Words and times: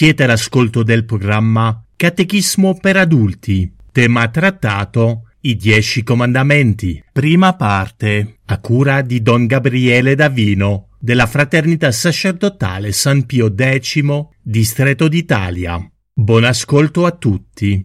Siete 0.00 0.24
all'ascolto 0.24 0.82
del 0.82 1.04
programma 1.04 1.84
Catechismo 1.94 2.78
per 2.80 2.96
adulti, 2.96 3.70
tema 3.92 4.28
trattato 4.28 5.28
I 5.40 5.56
Dieci 5.56 6.02
Comandamenti, 6.02 7.04
prima 7.12 7.54
parte, 7.54 8.38
a 8.46 8.58
cura 8.60 9.02
di 9.02 9.20
Don 9.20 9.44
Gabriele 9.44 10.14
Davino, 10.14 10.88
della 10.98 11.26
Fraternità 11.26 11.92
Sacerdotale 11.92 12.92
San 12.92 13.26
Pio 13.26 13.54
X, 13.54 14.00
Distretto 14.40 15.06
d'Italia. 15.06 15.78
Buon 16.14 16.44
ascolto 16.44 17.04
a 17.04 17.10
tutti. 17.10 17.84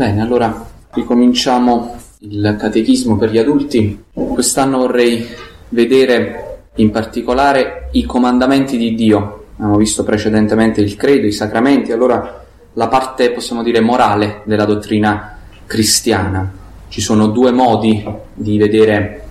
Bene, 0.00 0.22
allora 0.22 0.66
ricominciamo 0.92 1.94
il 2.20 2.56
catechismo 2.58 3.18
per 3.18 3.30
gli 3.30 3.36
adulti. 3.36 4.02
Quest'anno 4.14 4.78
vorrei 4.78 5.26
vedere 5.68 6.68
in 6.76 6.90
particolare 6.90 7.90
i 7.92 8.04
comandamenti 8.04 8.78
di 8.78 8.94
Dio. 8.94 9.44
Abbiamo 9.56 9.76
visto 9.76 10.02
precedentemente 10.02 10.80
il 10.80 10.96
credo, 10.96 11.26
i 11.26 11.32
sacramenti, 11.32 11.92
allora 11.92 12.42
la 12.72 12.88
parte, 12.88 13.30
possiamo 13.32 13.62
dire, 13.62 13.82
morale 13.82 14.40
della 14.46 14.64
dottrina 14.64 15.36
cristiana. 15.66 16.50
Ci 16.88 17.02
sono 17.02 17.26
due 17.26 17.50
modi 17.50 18.02
di 18.32 18.56
vedere 18.56 19.24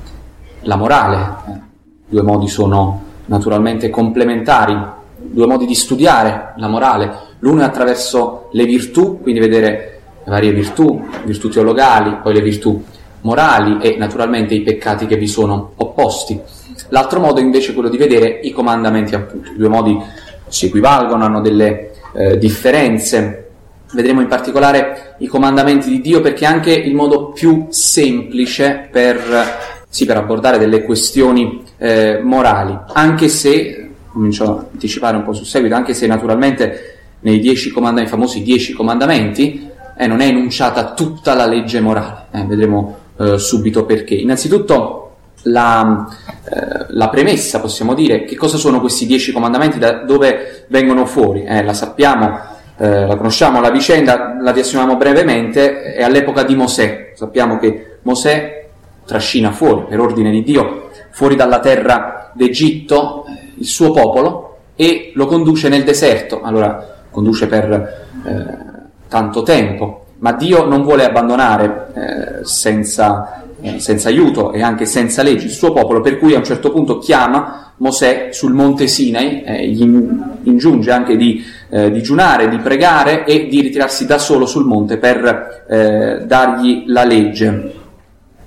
la 0.62 0.76
morale, 0.76 1.64
due 2.08 2.22
modi 2.22 2.48
sono 2.48 3.06
naturalmente 3.26 3.90
complementari, 3.90 4.80
due 5.18 5.48
modi 5.48 5.66
di 5.66 5.74
studiare 5.74 6.54
la 6.58 6.68
morale. 6.68 7.12
L'uno 7.40 7.62
è 7.62 7.66
attraverso 7.66 8.50
le 8.52 8.66
virtù, 8.66 9.20
quindi 9.20 9.40
vedere 9.40 9.99
le 10.24 10.32
varie 10.32 10.52
virtù, 10.52 11.08
virtù 11.26 11.50
teologali, 11.50 12.18
poi 12.22 12.34
le 12.34 12.42
virtù 12.42 12.84
morali 13.22 13.78
e 13.82 13.98
naturalmente 13.98 14.54
i 14.54 14.62
peccati 14.62 15.06
che 15.06 15.18
vi 15.18 15.28
sono 15.28 15.74
opposti. 15.76 16.40
L'altro 16.90 17.20
modo 17.20 17.40
invece 17.40 17.72
è 17.72 17.74
quello 17.74 17.90
di 17.90 17.98
vedere 17.98 18.40
i 18.44 18.52
comandamenti 18.52 19.16
appunto. 19.16 19.52
I 19.52 19.58
due 19.58 19.68
modi 19.68 19.98
si 20.48 20.68
equivalgono, 20.68 21.26
hanno 21.26 21.42
delle 21.42 21.92
eh, 22.14 22.38
differenze. 22.38 23.46
Vedremo 23.92 24.22
in 24.22 24.28
particolare 24.28 25.16
i 25.20 25.28
comandamenti 25.28 25.90
di 25.90 26.02
Dio 26.02 26.22
perché 26.22 26.46
è 26.46 26.48
anche 26.48 26.72
il 26.72 26.94
modo 26.94 27.30
più 27.30 27.68
semplice 27.70 28.88
per, 28.92 29.20
sì, 29.90 30.06
per 30.06 30.18
abbordare 30.18 30.58
delle 30.58 30.84
questioni 30.84 31.64
eh, 31.78 32.20
morali, 32.22 32.78
anche 32.94 33.28
se, 33.28 33.90
comincio 34.12 34.44
a 34.44 34.66
anticipare 34.72 35.18
un 35.18 35.24
po' 35.24 35.34
sul 35.34 35.46
seguito, 35.46 35.76
anche 35.76 35.94
se 35.94 36.06
naturalmente 36.08 36.98
nei 37.22 37.40
dieci 37.40 37.72
comandamenti, 37.72 38.10
i 38.10 38.16
famosi 38.16 38.44
dieci 38.44 38.74
comandamenti, 38.74 39.69
eh, 40.00 40.08
non 40.08 40.22
è 40.22 40.28
enunciata 40.28 40.94
tutta 40.94 41.34
la 41.34 41.46
legge 41.46 41.82
morale. 41.82 42.28
Eh, 42.32 42.46
vedremo 42.46 42.96
eh, 43.18 43.38
subito 43.38 43.84
perché. 43.84 44.16
Innanzitutto 44.16 45.16
la, 45.44 46.08
eh, 46.46 46.86
la, 46.92 47.10
premessa, 47.10 47.60
possiamo 47.60 47.94
dire, 47.94 48.24
che 48.24 48.38
cosa 48.38 48.56
sono 48.56 48.80
questi 48.80 49.06
dieci 49.06 49.34
comandamenti, 49.34 49.78
da 49.78 50.04
dove 50.06 50.64
vengono 50.70 51.06
fuori? 51.06 51.44
Eh, 51.44 51.62
la 51.64 51.74
sappiamo, 51.74 52.40
eh, 52.78 53.08
la 53.08 53.18
conosciamo, 53.18 53.60
la 53.60 53.72
vicenda 53.72 54.38
la 54.40 54.52
riassumiamo 54.52 54.96
brevemente, 54.96 55.92
è 55.92 56.02
all'epoca 56.02 56.44
di 56.44 56.56
Mosè. 56.56 57.12
Sappiamo 57.16 57.60
che 57.60 57.98
Mosè 58.04 58.68
trascina 59.06 59.52
fuori, 59.52 59.84
per 59.90 60.00
ordine 60.00 60.32
di 60.32 60.44
Dio, 60.44 60.92
fuori 61.10 61.36
dalla 61.36 61.60
terra 61.60 62.32
d'Egitto 62.34 63.26
il 63.58 63.66
suo 63.66 63.92
popolo 63.92 64.60
e 64.78 65.12
lo 65.14 65.26
conduce 65.26 65.68
nel 65.68 65.84
deserto. 65.84 66.42
Allora, 66.42 67.02
conduce 67.12 67.48
per 67.48 68.08
tanto 69.10 69.42
tempo, 69.42 70.06
ma 70.20 70.32
Dio 70.34 70.66
non 70.66 70.84
vuole 70.84 71.04
abbandonare 71.04 71.88
eh, 71.94 72.46
senza, 72.46 73.44
eh, 73.60 73.80
senza, 73.80 74.08
aiuto 74.08 74.54
e 74.54 74.62
anche 74.62 74.86
senza 74.86 75.24
leggi 75.24 75.46
il 75.46 75.52
suo 75.52 75.74
popolo, 75.74 76.00
per 76.00 76.18
cui 76.18 76.36
a 76.36 76.38
un 76.38 76.44
certo 76.44 76.72
punto 76.72 77.00
chiama 77.00 77.74
Mosè 77.78 78.30
sul 78.32 78.54
monte 78.54 78.88
Sinai, 78.88 79.42
eh, 79.44 79.68
gli 79.68 79.82
ingiunge 80.44 80.92
anche 80.92 81.18
di 81.18 81.44
eh, 81.70 81.92
digiunare, 81.92 82.50
di 82.50 82.58
pregare 82.58 83.26
e 83.26 83.48
di 83.48 83.62
ritirarsi 83.62 84.06
da 84.06 84.18
solo 84.18 84.46
sul 84.46 84.66
monte 84.66 84.98
per 84.98 85.66
eh, 85.68 86.26
dargli 86.26 86.84
la 86.88 87.04
legge. 87.04 87.74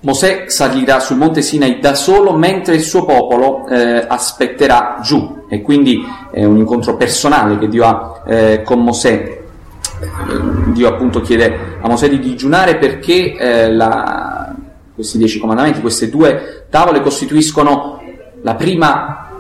Mosè 0.00 0.44
salirà 0.48 0.98
sul 0.98 1.16
monte 1.16 1.42
Sinai 1.42 1.78
da 1.78 1.94
solo 1.94 2.34
mentre 2.34 2.74
il 2.74 2.82
suo 2.82 3.04
popolo 3.04 3.66
eh, 3.68 4.04
aspetterà 4.06 4.98
giù. 5.02 5.44
E 5.48 5.62
quindi 5.62 6.04
è 6.30 6.44
un 6.44 6.56
incontro 6.56 6.96
personale 6.96 7.58
che 7.58 7.68
Dio 7.68 7.84
ha 7.84 8.60
con 8.64 8.82
Mosè 8.82 9.41
Dio 10.72 10.88
appunto 10.88 11.20
chiede 11.20 11.78
a 11.80 11.88
Mosè 11.88 12.08
di 12.08 12.18
digiunare 12.18 12.76
perché 12.76 13.34
eh, 13.34 13.72
la, 13.72 14.54
questi 14.94 15.18
dieci 15.18 15.38
comandamenti, 15.38 15.80
queste 15.80 16.10
due 16.10 16.66
tavole 16.70 17.00
costituiscono 17.00 18.00
la 18.42 18.54
prima, 18.54 19.30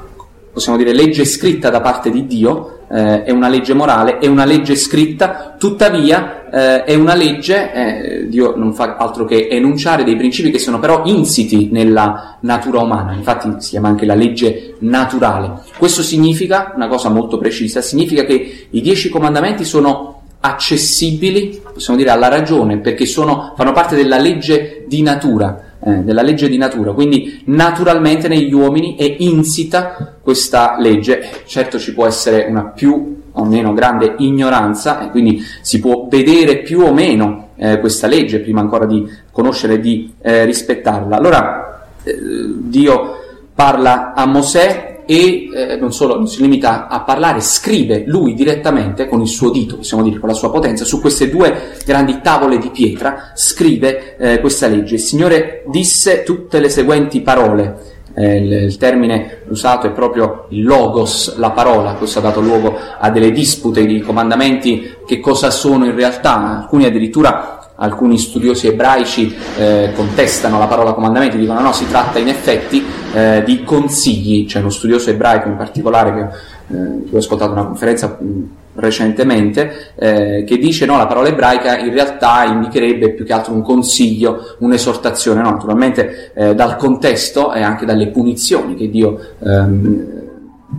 possiamo 0.52 0.78
dire, 0.78 0.92
legge 0.92 1.24
scritta 1.24 1.70
da 1.70 1.80
parte 1.80 2.10
di 2.10 2.26
Dio, 2.26 2.80
eh, 2.90 3.24
è 3.24 3.30
una 3.30 3.48
legge 3.48 3.74
morale, 3.74 4.18
è 4.18 4.26
una 4.26 4.44
legge 4.44 4.76
scritta, 4.76 5.56
tuttavia 5.58 6.48
eh, 6.50 6.84
è 6.84 6.94
una 6.94 7.14
legge, 7.14 7.72
eh, 7.72 8.28
Dio 8.28 8.54
non 8.56 8.74
fa 8.74 8.96
altro 8.96 9.24
che 9.24 9.48
enunciare 9.48 10.04
dei 10.04 10.16
principi 10.16 10.50
che 10.50 10.58
sono 10.58 10.78
però 10.78 11.02
insiti 11.04 11.70
nella 11.72 12.36
natura 12.40 12.80
umana, 12.80 13.14
infatti 13.14 13.50
si 13.58 13.70
chiama 13.70 13.88
anche 13.88 14.04
la 14.04 14.14
legge 14.14 14.76
naturale. 14.80 15.62
Questo 15.78 16.02
significa, 16.02 16.72
una 16.74 16.88
cosa 16.88 17.08
molto 17.08 17.38
precisa, 17.38 17.80
significa 17.80 18.24
che 18.24 18.66
i 18.68 18.80
dieci 18.80 19.08
comandamenti 19.08 19.64
sono 19.64 20.21
accessibili, 20.44 21.62
possiamo 21.72 21.98
dire, 21.98 22.10
alla 22.10 22.28
ragione, 22.28 22.78
perché 22.78 23.06
sono, 23.06 23.54
fanno 23.56 23.72
parte 23.72 23.94
della 23.94 24.18
legge 24.18 24.84
di 24.88 25.00
natura, 25.02 25.76
eh, 25.84 25.98
della 25.98 26.22
legge 26.22 26.48
di 26.48 26.56
natura, 26.58 26.92
quindi 26.92 27.42
naturalmente 27.46 28.28
negli 28.28 28.52
uomini 28.52 28.96
è 28.96 29.16
insita 29.18 30.16
questa 30.20 30.76
legge. 30.78 31.42
Certo 31.46 31.78
ci 31.78 31.94
può 31.94 32.06
essere 32.06 32.46
una 32.48 32.64
più 32.64 33.20
o 33.32 33.44
meno 33.44 33.72
grande 33.72 34.16
ignoranza 34.18 35.00
e 35.00 35.10
quindi 35.10 35.42
si 35.62 35.80
può 35.80 36.06
vedere 36.10 36.58
più 36.58 36.80
o 36.80 36.92
meno 36.92 37.50
eh, 37.56 37.78
questa 37.78 38.06
legge 38.06 38.40
prima 38.40 38.60
ancora 38.60 38.84
di 38.84 39.08
conoscere 39.30 39.74
e 39.74 39.80
di 39.80 40.12
eh, 40.20 40.44
rispettarla. 40.44 41.16
Allora 41.16 41.86
eh, 42.02 42.14
Dio 42.58 43.20
parla 43.54 44.12
a 44.14 44.26
Mosè 44.26 44.91
e 45.06 45.48
eh, 45.52 45.76
non 45.76 45.92
solo 45.92 46.16
non 46.16 46.28
si 46.28 46.40
limita 46.40 46.86
a 46.88 47.00
parlare, 47.00 47.40
scrive 47.40 48.04
lui 48.06 48.34
direttamente 48.34 49.06
con 49.06 49.20
il 49.20 49.28
suo 49.28 49.50
dito, 49.50 49.76
possiamo 49.76 50.02
dire 50.02 50.18
con 50.18 50.28
la 50.28 50.34
sua 50.34 50.50
potenza, 50.50 50.84
su 50.84 51.00
queste 51.00 51.30
due 51.30 51.72
grandi 51.84 52.20
tavole 52.20 52.58
di 52.58 52.70
pietra, 52.70 53.32
scrive 53.34 54.16
eh, 54.16 54.40
questa 54.40 54.66
legge. 54.66 54.94
Il 54.94 55.00
Signore 55.00 55.64
disse 55.66 56.22
tutte 56.22 56.60
le 56.60 56.68
seguenti 56.68 57.20
parole. 57.20 57.90
Eh, 58.14 58.36
il, 58.36 58.52
il, 58.64 58.76
termine 58.76 59.38
usato 59.48 59.86
è 59.86 59.90
proprio 59.90 60.46
il 60.50 60.62
logos, 60.62 61.36
la 61.38 61.50
parola, 61.50 61.94
questo 61.94 62.18
ha 62.18 62.22
dato 62.22 62.40
luogo 62.40 62.76
a 62.98 63.10
delle 63.10 63.32
dispute 63.32 63.86
di 63.86 64.00
comandamenti, 64.00 64.96
che 65.06 65.18
cosa 65.18 65.50
sono 65.50 65.86
in 65.86 65.94
realtà, 65.94 66.58
alcuni 66.58 66.84
addirittura 66.84 67.61
alcuni 67.82 68.16
studiosi 68.16 68.68
ebraici 68.68 69.34
eh, 69.58 69.92
contestano 69.94 70.58
la 70.58 70.66
parola 70.66 70.92
comandamenti, 70.92 71.36
dicono 71.36 71.60
no, 71.60 71.72
si 71.72 71.88
tratta 71.88 72.18
in 72.18 72.28
effetti 72.28 72.84
eh, 73.12 73.42
di 73.44 73.64
consigli, 73.64 74.46
c'è 74.46 74.60
uno 74.60 74.70
studioso 74.70 75.10
ebraico 75.10 75.48
in 75.48 75.56
particolare 75.56 76.14
che, 76.14 76.76
eh, 76.76 77.14
ho 77.14 77.16
ascoltato 77.18 77.52
una 77.52 77.64
conferenza 77.64 78.16
mh, 78.18 78.60
recentemente, 78.74 79.92
eh, 79.96 80.44
che 80.46 80.58
dice 80.58 80.86
no, 80.86 80.96
la 80.96 81.06
parola 81.06 81.28
ebraica 81.28 81.76
in 81.76 81.92
realtà 81.92 82.44
indicherebbe 82.44 83.10
più 83.10 83.24
che 83.24 83.32
altro 83.32 83.52
un 83.52 83.62
consiglio, 83.62 84.56
un'esortazione, 84.60 85.42
no, 85.42 85.50
naturalmente 85.50 86.32
eh, 86.34 86.54
dal 86.54 86.76
contesto 86.76 87.52
e 87.52 87.62
anche 87.62 87.84
dalle 87.84 88.08
punizioni 88.08 88.74
che 88.76 88.88
Dio 88.88 89.18
ehm, 89.40 90.21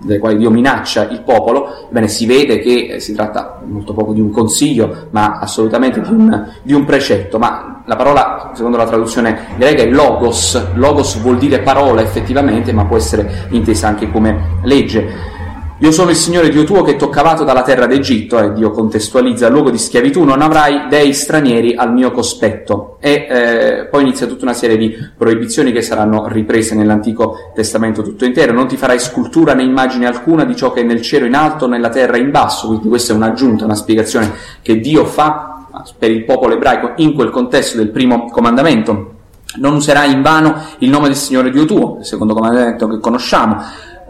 delle 0.01 0.19
quali 0.19 0.37
Dio 0.37 0.49
minaccia 0.49 1.07
il 1.09 1.21
popolo, 1.21 1.87
ebbene 1.89 2.07
si 2.07 2.25
vede 2.25 2.59
che 2.59 2.95
eh, 2.95 2.99
si 2.99 3.13
tratta 3.13 3.61
molto 3.65 3.93
poco 3.93 4.13
di 4.13 4.19
un 4.19 4.31
consiglio, 4.31 5.07
ma 5.11 5.39
assolutamente 5.39 6.01
di 6.01 6.11
un, 6.11 6.51
di 6.63 6.73
un 6.73 6.83
precetto. 6.85 7.37
Ma 7.37 7.81
la 7.85 7.95
parola, 7.95 8.51
secondo 8.53 8.77
la 8.77 8.87
traduzione 8.87 9.47
greca, 9.57 9.83
è 9.83 9.89
logos. 9.89 10.73
Logos 10.73 11.19
vuol 11.21 11.37
dire 11.37 11.59
parola 11.59 12.01
effettivamente, 12.01 12.73
ma 12.73 12.85
può 12.85 12.97
essere 12.97 13.47
intesa 13.49 13.87
anche 13.87 14.09
come 14.09 14.59
legge. 14.63 15.41
Io 15.79 15.91
sono 15.91 16.11
il 16.11 16.15
Signore 16.15 16.49
Dio 16.49 16.63
tuo 16.63 16.83
che 16.83 16.95
ti 16.95 17.03
ho 17.03 17.09
cavato 17.09 17.43
dalla 17.43 17.63
terra 17.63 17.87
d'Egitto, 17.87 18.37
e 18.37 18.53
Dio 18.53 18.69
contestualizza 18.69 19.47
il 19.47 19.53
luogo 19.53 19.71
di 19.71 19.79
schiavitù, 19.79 20.23
non 20.23 20.41
avrai 20.41 20.87
dei 20.87 21.13
stranieri 21.13 21.75
al 21.75 21.91
mio 21.91 22.11
cospetto. 22.11 22.97
E 23.01 23.27
eh, 23.27 23.87
poi 23.89 24.03
inizia 24.03 24.27
tutta 24.27 24.45
una 24.45 24.53
serie 24.53 24.77
di 24.77 24.95
proibizioni 25.17 25.71
che 25.71 25.81
saranno 25.81 26.27
riprese 26.27 26.75
nell'Antico 26.75 27.51
Testamento 27.55 28.03
tutto 28.03 28.23
intero. 28.23 28.53
Non 28.53 28.67
ti 28.67 28.77
farai 28.77 28.99
scultura 28.99 29.53
né 29.55 29.63
immagine 29.63 30.05
alcuna 30.05 30.45
di 30.45 30.55
ciò 30.55 30.71
che 30.71 30.81
è 30.81 30.83
nel 30.83 31.01
cielo 31.01 31.25
in 31.25 31.33
alto, 31.33 31.67
nella 31.67 31.89
terra 31.89 32.17
in 32.17 32.29
basso. 32.29 32.67
Quindi 32.67 32.87
questa 32.87 33.11
è 33.11 33.15
un'aggiunta, 33.15 33.65
una 33.65 33.75
spiegazione 33.75 34.31
che 34.61 34.79
Dio 34.79 35.05
fa 35.05 35.65
per 35.97 36.11
il 36.11 36.23
popolo 36.23 36.53
ebraico 36.53 36.93
in 36.97 37.13
quel 37.13 37.31
contesto 37.31 37.77
del 37.77 37.89
primo 37.89 38.29
comandamento. 38.29 39.11
Non 39.55 39.75
userai 39.75 40.13
in 40.13 40.21
vano 40.21 40.55
il 40.79 40.89
nome 40.89 41.07
del 41.07 41.17
Signore 41.17 41.49
Dio 41.49 41.65
tuo, 41.65 41.97
il 41.99 42.05
secondo 42.05 42.33
comandamento 42.33 42.87
che 42.87 42.99
conosciamo 42.99 43.57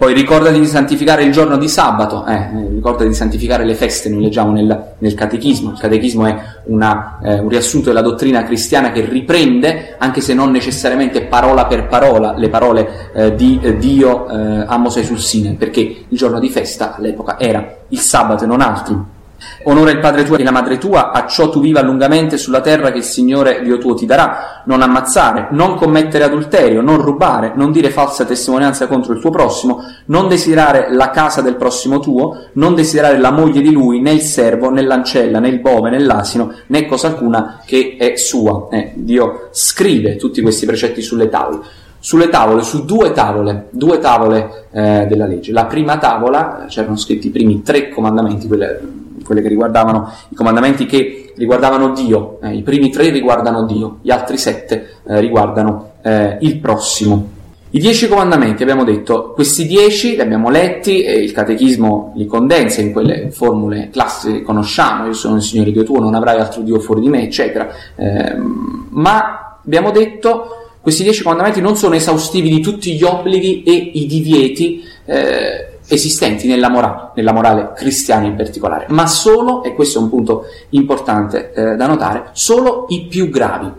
poi 0.04 0.14
ricordati 0.14 0.60
di 0.60 0.68
santificare 0.68 1.24
il 1.24 1.32
giorno 1.32 1.56
di 1.56 1.70
sabato, 1.70 2.26
eh, 2.26 2.50
ricordati 2.74 3.08
di 3.08 3.14
santificare 3.14 3.64
le 3.64 3.74
feste, 3.74 4.10
noi 4.10 4.24
leggiamo 4.24 4.52
nel, 4.52 4.96
nel 4.98 5.14
catechismo. 5.14 5.72
Il 5.72 5.80
catechismo 5.80 6.26
è 6.26 6.38
una, 6.66 7.20
eh, 7.24 7.40
un 7.40 7.48
riassunto 7.48 7.88
della 7.88 8.02
dottrina 8.02 8.44
cristiana 8.44 8.92
che 8.92 9.06
riprende, 9.06 9.96
anche 9.98 10.20
se 10.20 10.34
non 10.34 10.52
necessariamente 10.52 11.22
parola 11.22 11.68
per 11.68 11.88
parola, 11.88 12.34
le 12.36 12.50
parole 12.50 13.12
eh, 13.14 13.36
di 13.36 13.58
eh, 13.64 13.78
Dio 13.78 14.28
eh, 14.28 14.66
a 14.68 14.78
Mosè 14.78 15.04
sul 15.04 15.22
Sine, 15.22 15.54
perché 15.54 15.80
il 15.80 16.18
giorno 16.18 16.40
di 16.40 16.50
festa 16.50 16.98
all'epoca 16.98 17.40
era 17.40 17.66
il 17.88 18.00
sabato 18.00 18.44
e 18.44 18.48
non 18.48 18.60
altri. 18.60 19.22
Onora 19.66 19.92
il 19.92 20.00
padre 20.00 20.24
tuo 20.24 20.38
e 20.38 20.44
la 20.44 20.52
madre 20.52 20.78
tua, 20.78 21.12
a 21.12 21.26
ciò 21.26 21.50
tu 21.50 21.62
viva 21.62 21.82
lungamente 21.82 22.38
sulla 22.38 22.62
terra 22.62 22.92
che 22.92 22.98
il 22.98 23.04
Signore 23.04 23.62
Dio 23.62 23.78
tuo 23.78 23.94
ti 23.94 24.06
darà. 24.06 24.62
Non 24.66 24.82
ammazzare, 24.82 25.48
non 25.52 25.76
commettere 25.76 26.24
adulterio, 26.24 26.82
non 26.82 27.02
rubare, 27.02 27.54
non 27.56 27.72
dire 27.72 27.90
falsa 27.90 28.26
testimonianza 28.26 28.88
contro 28.88 29.14
il 29.14 29.20
tuo 29.20 29.30
prossimo, 29.30 29.84
non 30.06 30.28
desiderare 30.28 30.88
la 30.94 31.10
casa 31.12 31.42
del 31.42 31.56
prossimo 31.56 32.00
tuo, 32.00 32.48
non 32.54 32.76
desiderare 32.76 33.18
la 33.20 33.32
moglie 33.32 33.62
di 33.62 33.72
lui, 33.72 34.02
né 34.02 34.12
il 34.12 34.22
servo, 34.22 34.70
né 34.70 34.82
l'ancella, 34.82 35.40
né 35.40 35.50
il 35.50 35.60
bove, 35.60 35.90
né 35.90 36.00
l'asino, 36.00 36.52
né 36.68 36.86
cosa 36.86 37.08
alcuna 37.08 37.62
che 37.66 37.96
è 37.98 38.16
sua. 38.16 38.68
Eh, 38.70 38.92
Dio 38.96 39.50
scrive 39.52 40.18
tutti 40.18 40.42
questi 40.42 40.66
precetti 40.66 41.02
sulle 41.02 41.30
tavole 41.30 41.82
sulle 42.04 42.28
tavole, 42.28 42.64
su 42.64 42.84
due 42.84 43.14
tavole, 43.14 43.68
due 43.70 43.98
tavole 43.98 44.66
eh, 44.72 45.06
della 45.08 45.26
legge. 45.26 45.54
La 45.54 45.68
prima 45.68 45.98
tavola, 45.98 46.66
c'erano 46.68 46.98
scritti 46.98 47.28
i 47.28 47.30
primi 47.30 47.62
tre 47.62 47.88
comandamenti, 47.88 48.46
quelle 48.46 48.82
quelle 49.24 49.42
che 49.42 49.48
riguardavano 49.48 50.12
i 50.30 50.36
comandamenti 50.36 50.86
che 50.86 51.34
riguardavano 51.36 51.94
Dio, 51.94 52.40
eh, 52.42 52.56
i 52.56 52.62
primi 52.62 52.90
tre 52.90 53.10
riguardano 53.10 53.66
Dio, 53.66 53.98
gli 54.02 54.12
altri 54.12 54.38
sette 54.38 54.98
eh, 55.08 55.20
riguardano 55.20 55.94
eh, 56.02 56.38
il 56.42 56.58
prossimo. 56.58 57.42
I 57.76 57.80
dieci 57.80 58.08
comandamenti, 58.08 58.62
abbiamo 58.62 58.84
detto, 58.84 59.32
questi 59.34 59.66
dieci 59.66 60.12
li 60.14 60.22
abbiamo 60.22 60.52
letti 60.52 61.02
e 61.02 61.14
il 61.14 61.32
catechismo 61.32 62.14
li 62.16 62.28
condensa 62.28 62.82
in 62.82 62.92
quelle 62.92 63.32
formule 63.32 63.90
classiche 63.92 64.38
che 64.38 64.42
conosciamo, 64.44 65.08
io 65.08 65.14
sono 65.14 65.38
il 65.38 65.42
Signore 65.42 65.72
Dio 65.72 65.84
tuo, 65.84 66.00
non 66.00 66.14
avrai 66.14 66.40
altro 66.40 66.62
Dio 66.62 66.80
fuori 66.80 67.02
di 67.02 67.10
me, 67.10 67.24
eccetera. 67.24 67.68
Ehm, 67.96 68.90
ma 68.92 69.58
abbiamo 69.66 69.90
detto 69.90 70.50
questi 70.82 71.02
dieci 71.02 71.24
comandamenti 71.24 71.62
non 71.62 71.76
sono 71.76 71.96
esaustivi 71.96 72.50
di 72.50 72.60
tutti 72.60 72.94
gli 72.94 73.04
obblighi 73.04 73.64
e 73.64 73.72
i 73.72 74.06
divieti 74.06 74.84
eh, 75.06 75.73
esistenti 75.88 76.48
nella 76.48 76.70
morale, 76.70 77.12
nella 77.16 77.34
morale 77.34 77.72
cristiana 77.76 78.26
in 78.26 78.36
particolare, 78.36 78.86
ma 78.90 79.08
solo, 79.08 79.64
e 79.64 79.74
questo 79.74 80.00
è 80.00 80.02
un 80.02 80.10
punto 80.10 80.46
importante 80.70 81.52
eh, 81.54 81.76
da 81.76 81.88
notare, 81.88 82.30
solo 82.34 82.86
i 82.90 83.06
più 83.06 83.30
gravi, 83.30 83.72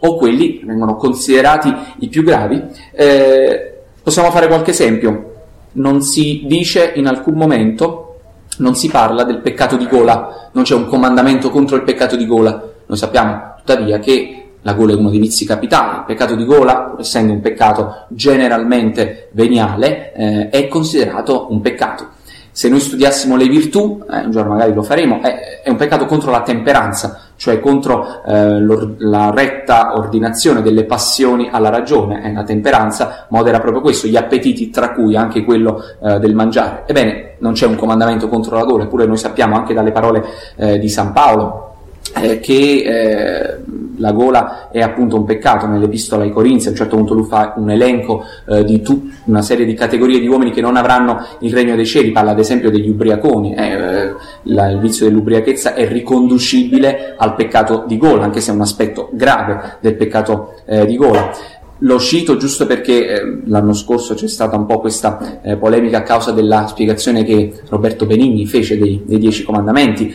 o 0.00 0.16
quelli 0.16 0.58
che 0.58 0.66
vengono 0.66 0.96
considerati 0.96 1.74
i 1.98 2.08
più 2.08 2.22
gravi. 2.22 2.62
Eh, 2.92 3.80
possiamo 4.02 4.30
fare 4.30 4.46
qualche 4.46 4.70
esempio. 4.70 5.24
Non 5.72 6.02
si 6.02 6.44
dice 6.46 6.92
in 6.94 7.06
alcun 7.06 7.34
momento, 7.34 8.20
non 8.58 8.74
si 8.74 8.88
parla 8.88 9.24
del 9.24 9.38
peccato 9.38 9.76
di 9.76 9.86
gola, 9.86 10.50
non 10.52 10.64
c'è 10.64 10.74
un 10.74 10.86
comandamento 10.86 11.50
contro 11.50 11.76
il 11.76 11.82
peccato 11.82 12.16
di 12.16 12.26
gola. 12.26 12.62
Noi 12.86 12.98
sappiamo 12.98 13.54
tuttavia 13.58 13.98
che 13.98 14.37
la 14.62 14.72
gola 14.74 14.92
è 14.92 14.96
uno 14.96 15.10
dei 15.10 15.20
vizi 15.20 15.44
capitali, 15.44 15.98
il 15.98 16.04
peccato 16.06 16.34
di 16.34 16.44
gola, 16.44 16.94
essendo 16.98 17.32
un 17.32 17.40
peccato 17.40 18.06
generalmente 18.08 19.28
veniale, 19.32 20.12
eh, 20.12 20.48
è 20.50 20.68
considerato 20.68 21.46
un 21.50 21.60
peccato. 21.60 22.16
Se 22.50 22.68
noi 22.68 22.80
studiassimo 22.80 23.36
le 23.36 23.46
virtù, 23.46 24.04
eh, 24.10 24.24
un 24.24 24.32
giorno 24.32 24.54
magari 24.54 24.74
lo 24.74 24.82
faremo, 24.82 25.22
è, 25.22 25.62
è, 25.62 25.70
un 25.70 25.76
peccato 25.76 26.06
contro 26.06 26.32
la 26.32 26.42
temperanza, 26.42 27.20
cioè 27.36 27.60
contro 27.60 28.24
eh, 28.26 28.60
la 28.98 29.30
retta 29.30 29.96
ordinazione 29.96 30.60
delle 30.60 30.84
passioni 30.84 31.48
alla 31.52 31.68
ragione. 31.68 32.24
Eh, 32.24 32.32
la 32.32 32.42
temperanza 32.42 33.26
modera 33.28 33.60
proprio 33.60 33.80
questo, 33.80 34.08
gli 34.08 34.16
appetiti, 34.16 34.70
tra 34.70 34.92
cui 34.92 35.14
anche 35.14 35.44
quello 35.44 35.80
eh, 36.02 36.18
del 36.18 36.34
mangiare. 36.34 36.82
Ebbene, 36.86 37.34
non 37.38 37.52
c'è 37.52 37.66
un 37.66 37.76
comandamento 37.76 38.28
contro 38.28 38.56
la 38.56 38.64
gola, 38.64 38.82
eppure 38.82 39.06
noi 39.06 39.18
sappiamo 39.18 39.54
anche 39.54 39.72
dalle 39.72 39.92
parole 39.92 40.24
eh, 40.56 40.80
di 40.80 40.88
San 40.88 41.12
Paolo 41.12 41.67
eh, 42.14 42.40
che 42.40 42.82
eh, 42.84 43.56
la 43.98 44.12
gola 44.12 44.68
è 44.70 44.80
appunto 44.80 45.16
un 45.16 45.24
peccato 45.24 45.66
nell'epistola 45.66 46.24
ai 46.24 46.30
Corinzi, 46.30 46.68
a 46.68 46.70
un 46.70 46.76
certo 46.76 46.96
punto 46.96 47.14
lui 47.14 47.24
fa 47.24 47.54
un 47.56 47.70
elenco 47.70 48.24
eh, 48.48 48.64
di 48.64 48.80
tut- 48.80 49.22
una 49.24 49.42
serie 49.42 49.66
di 49.66 49.74
categorie 49.74 50.20
di 50.20 50.26
uomini 50.26 50.50
che 50.50 50.60
non 50.60 50.76
avranno 50.76 51.24
il 51.40 51.52
regno 51.52 51.76
dei 51.76 51.86
cieli, 51.86 52.10
parla 52.10 52.30
ad 52.30 52.38
esempio 52.38 52.70
degli 52.70 52.88
ubriaconi, 52.88 53.54
eh, 53.54 53.72
eh, 53.72 54.14
la, 54.44 54.68
il 54.68 54.78
vizio 54.78 55.06
dell'ubriachezza 55.06 55.74
è 55.74 55.86
riconducibile 55.86 57.14
al 57.16 57.34
peccato 57.34 57.84
di 57.86 57.96
gola, 57.96 58.24
anche 58.24 58.40
se 58.40 58.50
è 58.50 58.54
un 58.54 58.60
aspetto 58.60 59.10
grave 59.12 59.76
del 59.80 59.94
peccato 59.94 60.54
eh, 60.64 60.86
di 60.86 60.96
gola. 60.96 61.56
Lo 61.82 62.00
cito 62.00 62.36
giusto 62.36 62.66
perché 62.66 63.06
eh, 63.06 63.38
l'anno 63.44 63.72
scorso 63.72 64.14
c'è 64.14 64.26
stata 64.26 64.56
un 64.56 64.66
po' 64.66 64.80
questa 64.80 65.40
eh, 65.42 65.56
polemica 65.56 65.98
a 65.98 66.02
causa 66.02 66.32
della 66.32 66.66
spiegazione 66.66 67.22
che 67.22 67.52
Roberto 67.68 68.04
Benigni 68.04 68.46
fece 68.46 68.76
dei, 68.76 69.02
dei 69.04 69.18
Dieci 69.18 69.44
Comandamenti, 69.44 70.12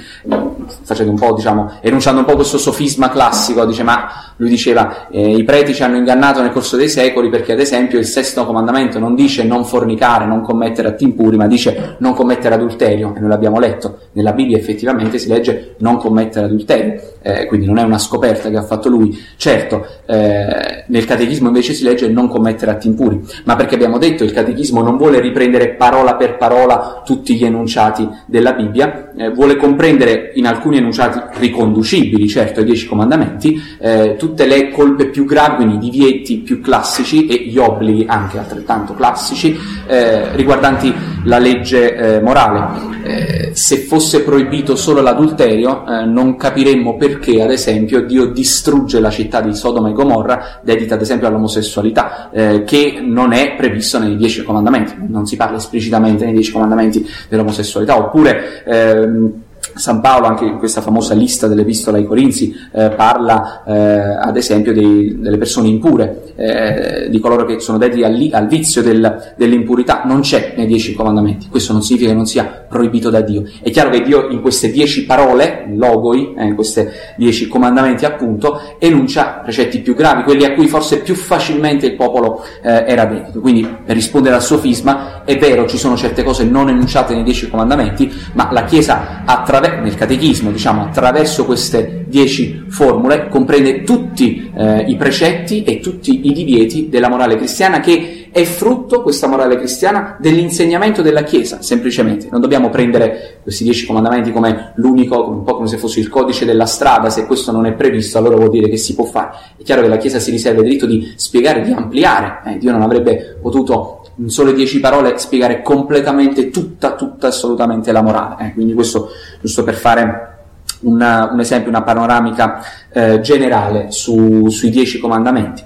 facendo 0.83 1.11
un 1.11 1.17
po', 1.17 1.33
diciamo, 1.33 1.79
enunciando 1.79 2.19
un 2.19 2.25
po' 2.25 2.35
questo 2.35 2.57
sofisma 2.57 3.09
classico, 3.09 3.65
dice 3.65 3.83
ma 3.83 4.33
lui 4.37 4.49
diceva 4.49 5.07
eh, 5.09 5.35
i 5.35 5.43
preti 5.43 5.73
ci 5.73 5.83
hanno 5.83 5.95
ingannato 5.95 6.41
nel 6.41 6.51
corso 6.51 6.75
dei 6.75 6.89
secoli 6.89 7.29
perché 7.29 7.53
ad 7.53 7.59
esempio 7.59 7.97
il 7.97 8.05
sesto 8.05 8.45
comandamento 8.45 8.99
non 8.99 9.15
dice 9.15 9.43
non 9.43 9.63
fornicare, 9.63 10.25
non 10.25 10.41
commettere 10.41 10.89
atti 10.89 11.05
impuri, 11.05 11.37
ma 11.37 11.47
dice 11.47 11.95
non 11.99 12.13
commettere 12.13 12.55
adulterio, 12.55 13.13
e 13.15 13.19
noi 13.21 13.29
l'abbiamo 13.29 13.59
letto, 13.59 13.99
nella 14.13 14.33
Bibbia 14.33 14.57
effettivamente 14.57 15.17
si 15.17 15.29
legge 15.29 15.75
non 15.77 15.95
commettere 15.95 16.45
adulterio, 16.45 17.12
eh, 17.23 17.45
quindi 17.47 17.65
non 17.65 17.79
è 17.79 17.83
una 17.83 17.97
scoperta 17.97 18.49
che 18.49 18.57
ha 18.57 18.63
fatto 18.63 18.89
lui, 18.89 19.17
certo 19.37 19.85
eh, 20.05 20.83
nel 20.87 21.05
catechismo 21.05 21.47
invece 21.47 21.73
si 21.73 21.83
legge 21.83 22.07
non 22.07 22.27
commettere 22.27 22.71
atti 22.71 22.87
impuri, 22.87 23.21
ma 23.45 23.55
perché 23.55 23.75
abbiamo 23.75 23.97
detto 23.97 24.23
il 24.23 24.33
catechismo 24.33 24.81
non 24.81 24.97
vuole 24.97 25.19
riprendere 25.19 25.69
parola 25.69 26.15
per 26.15 26.37
parola 26.37 27.01
tutti 27.05 27.35
gli 27.35 27.45
enunciati 27.45 28.07
della 28.25 28.53
Bibbia, 28.53 29.11
eh, 29.15 29.29
vuole 29.31 29.55
comprendere 29.55 30.31
in 30.35 30.45
alcuni 30.45 30.77
enunciati 30.77 31.19
riconducibili, 31.39 32.27
certo, 32.27 32.59
ai 32.59 32.65
dieci 32.65 32.87
comandamenti, 32.87 33.61
eh, 33.79 34.15
tutte 34.17 34.45
le 34.45 34.69
colpe 34.71 35.07
più 35.07 35.25
gravi, 35.25 35.55
quindi 35.55 35.75
i 35.75 35.89
divieti 35.89 36.37
più 36.37 36.61
classici 36.61 37.27
e 37.27 37.47
gli 37.47 37.57
obblighi 37.57 38.05
anche 38.07 38.37
altrettanto 38.37 38.93
classici 38.93 39.57
eh, 39.87 40.35
riguardanti 40.35 41.12
la 41.23 41.37
legge 41.37 41.95
eh, 41.95 42.21
morale. 42.21 42.91
Eh, 43.03 43.51
se 43.53 43.77
fosse 43.77 44.23
proibito 44.23 44.75
solo 44.75 45.01
l'adulterio, 45.01 45.85
eh, 45.85 46.05
non 46.05 46.35
capiremmo 46.37 46.95
perché, 46.95 47.41
ad 47.41 47.51
esempio, 47.51 48.01
Dio 48.01 48.27
distrugge 48.27 48.99
la 48.99 49.09
città 49.09 49.41
di 49.41 49.53
Sodoma 49.53 49.89
e 49.89 49.93
Gomorra, 49.93 50.59
dedita 50.61 50.95
ad 50.95 51.01
esempio 51.01 51.27
all'omosessualità, 51.27 52.29
eh, 52.31 52.63
che 52.63 53.01
non 53.03 53.33
è 53.33 53.55
previsto 53.55 53.99
nei 53.99 54.15
dieci 54.15 54.43
comandamenti, 54.43 54.95
non 55.07 55.25
si 55.25 55.35
parla 55.35 55.57
esplicitamente 55.57 56.25
nei 56.25 56.33
dieci 56.33 56.51
comandamenti 56.51 57.07
dell'omosessualità, 57.29 57.97
oppure 57.97 58.63
ehm, 58.65 59.31
San 59.75 60.01
Paolo, 60.01 60.27
anche 60.27 60.45
in 60.45 60.57
questa 60.57 60.81
famosa 60.81 61.13
lista 61.13 61.47
dell'Epistola 61.47 61.97
ai 61.97 62.05
Corinzi, 62.05 62.53
eh, 62.73 62.89
parla 62.89 63.63
eh, 63.65 63.73
ad 64.21 64.35
esempio 64.37 64.73
dei, 64.73 65.19
delle 65.19 65.37
persone 65.37 65.67
impure, 65.67 66.33
eh, 66.35 67.07
di 67.09 67.19
coloro 67.19 67.45
che 67.45 67.59
sono 67.59 67.77
dediti 67.77 68.03
al, 68.03 68.29
al 68.31 68.47
vizio 68.47 68.81
del, 68.81 69.33
dell'impurità. 69.35 70.03
Non 70.05 70.21
c'è 70.21 70.53
nei 70.57 70.67
dieci 70.67 70.93
comandamenti, 70.93 71.47
questo 71.49 71.73
non 71.73 71.81
significa 71.81 72.09
che 72.09 72.15
non 72.15 72.25
sia 72.25 72.65
proibito 72.67 73.09
da 73.09 73.21
Dio. 73.21 73.43
È 73.61 73.69
chiaro 73.71 73.89
che 73.89 74.01
Dio 74.01 74.27
in 74.29 74.41
queste 74.41 74.69
dieci 74.69 75.05
parole, 75.05 75.65
logoi, 75.73 76.35
eh, 76.37 76.45
in 76.45 76.55
questi 76.55 76.87
dieci 77.17 77.47
comandamenti 77.47 78.05
appunto, 78.05 78.59
enuncia 78.79 79.41
precetti 79.43 79.79
più 79.79 79.95
gravi, 79.95 80.23
quelli 80.23 80.43
a 80.43 80.53
cui 80.53 80.67
forse 80.67 80.99
più 80.99 81.15
facilmente 81.15 81.85
il 81.85 81.95
popolo 81.95 82.43
eh, 82.61 82.85
era 82.87 83.05
dedito. 83.05 83.39
Quindi 83.39 83.67
per 83.85 83.95
rispondere 83.95 84.35
al 84.35 84.43
sofisma, 84.43 85.23
è 85.23 85.37
vero, 85.37 85.65
ci 85.67 85.77
sono 85.77 85.95
certe 85.95 86.23
cose 86.23 86.43
non 86.43 86.69
enunciate 86.69 87.13
nei 87.15 87.23
dieci 87.23 87.49
comandamenti, 87.49 88.11
ma 88.33 88.49
la 88.51 88.65
Chiesa 88.65 89.23
attraverso 89.53 89.81
nel 89.83 89.95
catechismo, 89.95 90.51
diciamo, 90.51 90.83
attraverso 90.83 91.45
queste 91.45 92.05
dieci 92.07 92.65
formule, 92.69 93.27
comprende 93.29 93.83
tutti 93.83 94.51
eh, 94.55 94.85
i 94.87 94.95
precetti 94.95 95.63
e 95.63 95.79
tutti 95.79 96.27
i 96.27 96.33
divieti 96.33 96.89
della 96.89 97.09
morale 97.09 97.35
cristiana 97.35 97.79
che 97.79 98.29
è 98.31 98.43
frutto, 98.45 99.03
questa 99.03 99.27
morale 99.27 99.57
cristiana, 99.57 100.17
dell'insegnamento 100.19 101.03
della 101.03 101.21
Chiesa, 101.21 101.61
semplicemente. 101.61 102.27
Non 102.31 102.41
dobbiamo 102.41 102.69
prendere 102.69 103.37
questi 103.43 103.63
dieci 103.63 103.85
comandamenti 103.85 104.31
come 104.31 104.71
l'unico, 104.75 105.29
un 105.29 105.43
po' 105.43 105.55
come 105.55 105.67
se 105.67 105.77
fosse 105.77 105.99
il 105.99 106.09
codice 106.09 106.45
della 106.45 106.65
strada, 106.65 107.11
se 107.11 107.27
questo 107.27 107.51
non 107.51 107.67
è 107.67 107.73
previsto 107.73 108.17
allora 108.17 108.35
vuol 108.35 108.49
dire 108.49 108.69
che 108.69 108.77
si 108.77 108.95
può 108.95 109.05
fare. 109.05 109.35
È 109.57 109.61
chiaro 109.61 109.81
che 109.81 109.87
la 109.87 109.97
Chiesa 109.97 110.17
si 110.17 110.31
riserva 110.31 110.61
il 110.61 110.65
diritto 110.65 110.87
di 110.87 111.13
spiegare, 111.15 111.61
di 111.61 111.71
ampliare, 111.71 112.41
eh, 112.45 112.57
Dio 112.57 112.71
non 112.71 112.81
avrebbe 112.81 113.37
potuto 113.39 114.02
in 114.15 114.29
sole 114.29 114.53
dieci 114.53 114.79
parole 114.79 115.17
spiegare 115.17 115.61
completamente 115.61 116.49
tutta, 116.49 116.95
tutta 116.95 117.27
assolutamente 117.27 117.91
la 117.91 118.01
morale. 118.01 118.47
Eh, 118.47 118.53
quindi 118.53 118.73
questo 118.73 119.09
giusto 119.41 119.63
per 119.63 119.75
fare 119.75 120.33
una, 120.81 121.29
un 121.31 121.39
esempio, 121.39 121.69
una 121.69 121.83
panoramica 121.83 122.61
eh, 122.91 123.19
generale 123.21 123.91
su, 123.91 124.49
sui 124.49 124.69
dieci 124.69 124.99
comandamenti. 124.99 125.63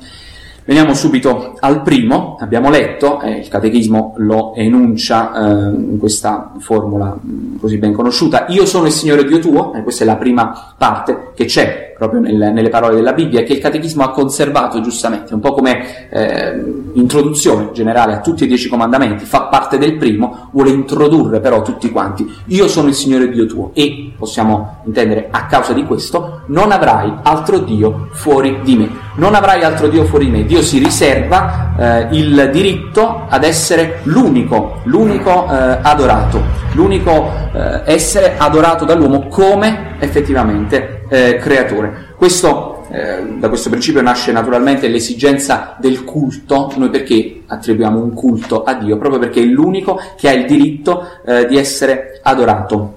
Veniamo 0.67 0.93
subito 0.93 1.55
al 1.61 1.81
primo, 1.81 2.35
abbiamo 2.41 2.69
letto, 2.69 3.21
eh, 3.21 3.37
il 3.37 3.47
catechismo 3.47 4.15
lo 4.17 4.53
enuncia 4.53 5.31
eh, 5.33 5.69
in 5.69 5.97
questa 5.97 6.51
formula 6.59 7.17
mm, 7.17 7.55
così 7.57 7.77
ben 7.77 7.93
conosciuta, 7.93 8.47
io 8.49 8.65
sono 8.65 8.85
il 8.85 8.91
Signore 8.91 9.23
Dio 9.23 9.39
tuo, 9.39 9.73
e 9.73 9.81
questa 9.81 10.03
è 10.03 10.05
la 10.05 10.17
prima 10.17 10.73
parte 10.77 11.31
che 11.33 11.45
c'è 11.45 11.93
proprio 11.97 12.19
nel, 12.19 12.51
nelle 12.51 12.67
parole 12.67 12.95
della 12.95 13.13
Bibbia, 13.13 13.43
che 13.43 13.53
il 13.53 13.59
catechismo 13.59 14.03
ha 14.03 14.11
conservato 14.11 14.81
giustamente, 14.81 15.33
un 15.33 15.39
po' 15.39 15.53
come 15.53 16.09
eh, 16.09 16.61
introduzione 16.95 17.71
generale 17.71 18.15
a 18.15 18.19
tutti 18.19 18.43
i 18.43 18.47
dieci 18.47 18.67
comandamenti, 18.67 19.23
fa 19.23 19.43
parte 19.43 19.77
del 19.77 19.95
primo, 19.95 20.49
vuole 20.51 20.71
introdurre 20.71 21.39
però 21.39 21.61
tutti 21.61 21.89
quanti, 21.89 22.29
io 22.47 22.67
sono 22.67 22.89
il 22.89 22.93
Signore 22.93 23.29
Dio 23.29 23.45
tuo 23.45 23.71
e, 23.73 24.11
possiamo 24.17 24.81
intendere, 24.83 25.29
a 25.31 25.45
causa 25.45 25.71
di 25.71 25.85
questo, 25.85 26.41
non 26.47 26.73
avrai 26.73 27.09
altro 27.23 27.59
Dio 27.59 28.09
fuori 28.11 28.59
di 28.63 28.75
me, 28.75 29.05
non 29.17 29.33
avrai 29.33 29.63
altro 29.63 29.87
Dio 29.87 30.05
fuori 30.05 30.25
di 30.25 30.31
me, 30.31 30.45
Dio 30.45 30.61
si 30.61 30.77
riserva 30.77 31.73
eh, 31.77 32.07
il 32.11 32.49
diritto 32.51 33.25
ad 33.27 33.43
essere 33.43 33.99
l'unico, 34.03 34.81
l'unico 34.83 35.47
eh, 35.49 35.79
adorato, 35.81 36.41
l'unico 36.73 37.31
eh, 37.53 37.81
essere 37.85 38.35
adorato 38.37 38.85
dall'uomo 38.85 39.27
come 39.27 39.95
effettivamente 39.99 41.03
eh, 41.09 41.37
creatore. 41.37 42.13
Questo, 42.15 42.85
eh, 42.91 43.37
da 43.37 43.49
questo 43.49 43.69
principio 43.69 44.01
nasce 44.01 44.31
naturalmente 44.31 44.87
l'esigenza 44.87 45.75
del 45.79 46.03
culto. 46.03 46.71
Noi 46.75 46.89
perché 46.89 47.41
attribuiamo 47.47 47.99
un 47.99 48.13
culto 48.13 48.63
a 48.63 48.75
Dio? 48.75 48.97
Proprio 48.97 49.19
perché 49.19 49.41
è 49.41 49.45
l'unico 49.45 49.99
che 50.15 50.29
ha 50.29 50.33
il 50.33 50.45
diritto 50.45 51.07
eh, 51.25 51.47
di 51.47 51.57
essere 51.57 52.19
adorato. 52.21 52.95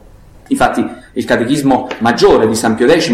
Infatti 0.48 0.86
il 1.14 1.24
catechismo 1.24 1.88
maggiore 1.98 2.46
di 2.46 2.54
San 2.54 2.74
Pio 2.74 2.88
X 2.88 3.10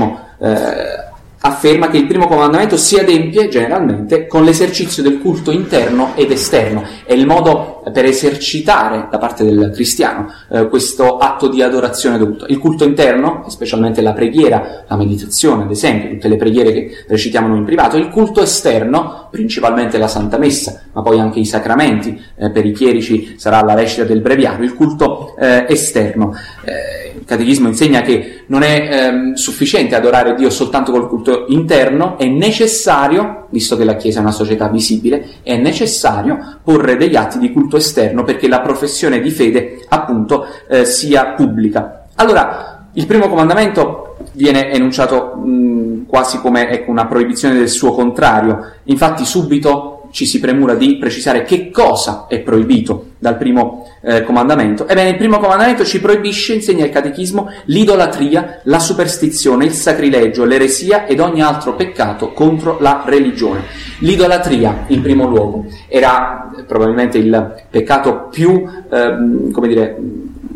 afferma 1.46 1.88
che 1.88 1.96
il 1.96 2.06
primo 2.06 2.26
comandamento 2.26 2.76
si 2.76 2.96
adempie 2.96 3.48
generalmente 3.48 4.26
con 4.26 4.44
l'esercizio 4.44 5.02
del 5.02 5.18
culto 5.18 5.50
interno 5.50 6.12
ed 6.14 6.30
esterno. 6.30 6.84
È 7.04 7.12
il 7.12 7.26
modo 7.26 7.75
per 7.92 8.04
esercitare 8.04 9.08
da 9.10 9.18
parte 9.18 9.44
del 9.44 9.70
cristiano 9.72 10.28
eh, 10.50 10.68
questo 10.68 11.18
atto 11.18 11.48
di 11.48 11.62
adorazione 11.62 12.18
dovuto. 12.18 12.46
Il 12.48 12.58
culto 12.58 12.84
interno, 12.84 13.44
specialmente 13.48 14.00
la 14.00 14.12
preghiera, 14.12 14.84
la 14.88 14.96
meditazione, 14.96 15.64
ad 15.64 15.70
esempio, 15.70 16.10
tutte 16.10 16.28
le 16.28 16.36
preghiere 16.36 16.72
che 16.72 16.90
recitiamo 17.06 17.46
noi 17.46 17.58
in 17.58 17.64
privato. 17.64 17.96
Il 17.96 18.08
culto 18.08 18.42
esterno, 18.42 19.28
principalmente 19.30 19.98
la 19.98 20.08
Santa 20.08 20.38
Messa, 20.38 20.82
ma 20.92 21.02
poi 21.02 21.20
anche 21.20 21.38
i 21.38 21.44
sacramenti, 21.44 22.20
eh, 22.36 22.50
per 22.50 22.66
i 22.66 22.72
chierici 22.72 23.34
sarà 23.38 23.62
la 23.62 23.74
recita 23.74 24.04
del 24.04 24.20
breviario. 24.20 24.64
Il 24.64 24.74
culto 24.74 25.36
eh, 25.38 25.66
esterno. 25.68 26.34
Eh, 26.64 27.14
il 27.18 27.24
catechismo 27.24 27.68
insegna 27.68 28.02
che 28.02 28.42
non 28.46 28.62
è 28.62 28.88
ehm, 28.90 29.34
sufficiente 29.34 29.94
adorare 29.94 30.34
Dio 30.34 30.50
soltanto 30.50 30.92
col 30.92 31.08
culto 31.08 31.46
interno, 31.48 32.18
è 32.18 32.26
necessario, 32.26 33.45
visto 33.56 33.76
che 33.76 33.84
la 33.84 33.96
Chiesa 33.96 34.18
è 34.18 34.22
una 34.22 34.32
società 34.32 34.68
visibile, 34.68 35.36
è 35.42 35.56
necessario 35.56 36.58
porre 36.62 36.96
degli 36.96 37.16
atti 37.16 37.38
di 37.38 37.52
culto 37.52 37.78
esterno 37.78 38.22
perché 38.22 38.48
la 38.48 38.60
professione 38.60 39.20
di 39.20 39.30
fede 39.30 39.84
appunto 39.88 40.44
eh, 40.68 40.84
sia 40.84 41.28
pubblica. 41.28 42.04
Allora, 42.16 42.88
il 42.92 43.06
primo 43.06 43.28
comandamento 43.28 44.16
viene 44.32 44.70
enunciato 44.72 45.34
mh, 45.36 46.06
quasi 46.06 46.38
come 46.38 46.68
ecco, 46.68 46.90
una 46.90 47.06
proibizione 47.06 47.54
del 47.54 47.70
suo 47.70 47.92
contrario, 47.92 48.72
infatti 48.84 49.24
subito 49.24 49.95
ci 50.16 50.24
si 50.24 50.40
premura 50.40 50.74
di 50.74 50.96
precisare 50.96 51.42
che 51.42 51.70
cosa 51.70 52.24
è 52.26 52.40
proibito 52.40 53.08
dal 53.18 53.36
primo 53.36 53.86
eh, 54.00 54.22
comandamento. 54.22 54.88
Ebbene, 54.88 55.10
il 55.10 55.16
primo 55.18 55.38
comandamento 55.38 55.84
ci 55.84 56.00
proibisce, 56.00 56.54
insegna 56.54 56.86
il 56.86 56.90
catechismo, 56.90 57.50
l'idolatria, 57.66 58.60
la 58.62 58.78
superstizione, 58.78 59.66
il 59.66 59.72
sacrilegio, 59.72 60.46
l'eresia 60.46 61.04
ed 61.04 61.20
ogni 61.20 61.42
altro 61.42 61.74
peccato 61.74 62.32
contro 62.32 62.78
la 62.80 63.02
religione. 63.04 63.64
L'idolatria, 63.98 64.84
in 64.86 65.02
primo 65.02 65.26
luogo, 65.26 65.66
era 65.86 66.50
eh, 66.56 66.62
probabilmente 66.62 67.18
il 67.18 67.66
peccato 67.68 68.28
più, 68.30 68.64
eh, 68.90 69.50
come 69.52 69.68
dire, 69.68 69.98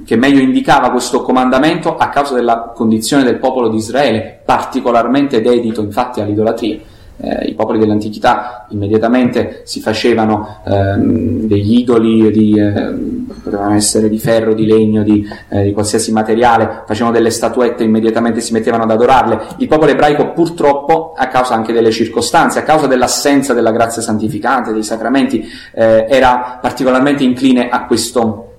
che 0.07 0.17
meglio 0.17 0.41
indicava 0.41 0.91
questo 0.91 1.21
comandamento 1.21 1.99
a 1.99 2.09
causa 2.09 2.33
della 2.33 2.73
condizione 2.75 3.25
del 3.25 3.37
popolo 3.37 3.69
di 3.69 3.77
Israele, 3.77 4.41
particolarmente 4.43 5.43
dedito 5.43 5.83
infatti 5.83 6.23
all'idolatria 6.23 6.79
eh, 7.21 7.47
i 7.47 7.55
popoli 7.55 7.79
dell'antichità 7.79 8.67
immediatamente 8.71 9.63
si 9.65 9.81
facevano 9.81 10.61
ehm, 10.65 11.47
degli 11.47 11.79
idoli 11.79 12.31
di, 12.31 12.59
eh, 12.59 12.95
potevano 13.43 13.75
essere 13.75 14.09
di 14.09 14.19
ferro, 14.19 14.55
di 14.55 14.67
legno, 14.67 15.03
di, 15.03 15.27
eh, 15.49 15.65
di, 15.65 15.73
qualsiasi 15.73 16.13
materiale, 16.13 16.83
facevano 16.87 17.15
delle 17.15 17.31
statuette, 17.31 17.85
immediatamente 17.85 18.41
si 18.41 18.53
mettevano 18.53 18.85
ad 18.85 18.91
adorarle. 18.91 19.41
Il 19.59 19.69
popolo 19.69 19.91
ebraico 19.91 20.33
purtroppo, 20.33 21.15
a 21.17 21.29
causa 21.29 21.55
anche 21.55 21.73
delle 21.73 21.91
circostanze, 21.91 22.59
a 22.59 22.63
causa 22.63 22.87
dell'assenza 22.87 23.53
della 23.55 23.73
grazia 23.73 24.03
santificante, 24.03 24.73
dei 24.73 24.85
sacramenti, 24.85 25.45
eh, 25.75 26.07
era 26.09 26.59
particolarmente 26.61 27.23
incline 27.25 27.69
a 27.69 27.87
questo 27.87 28.50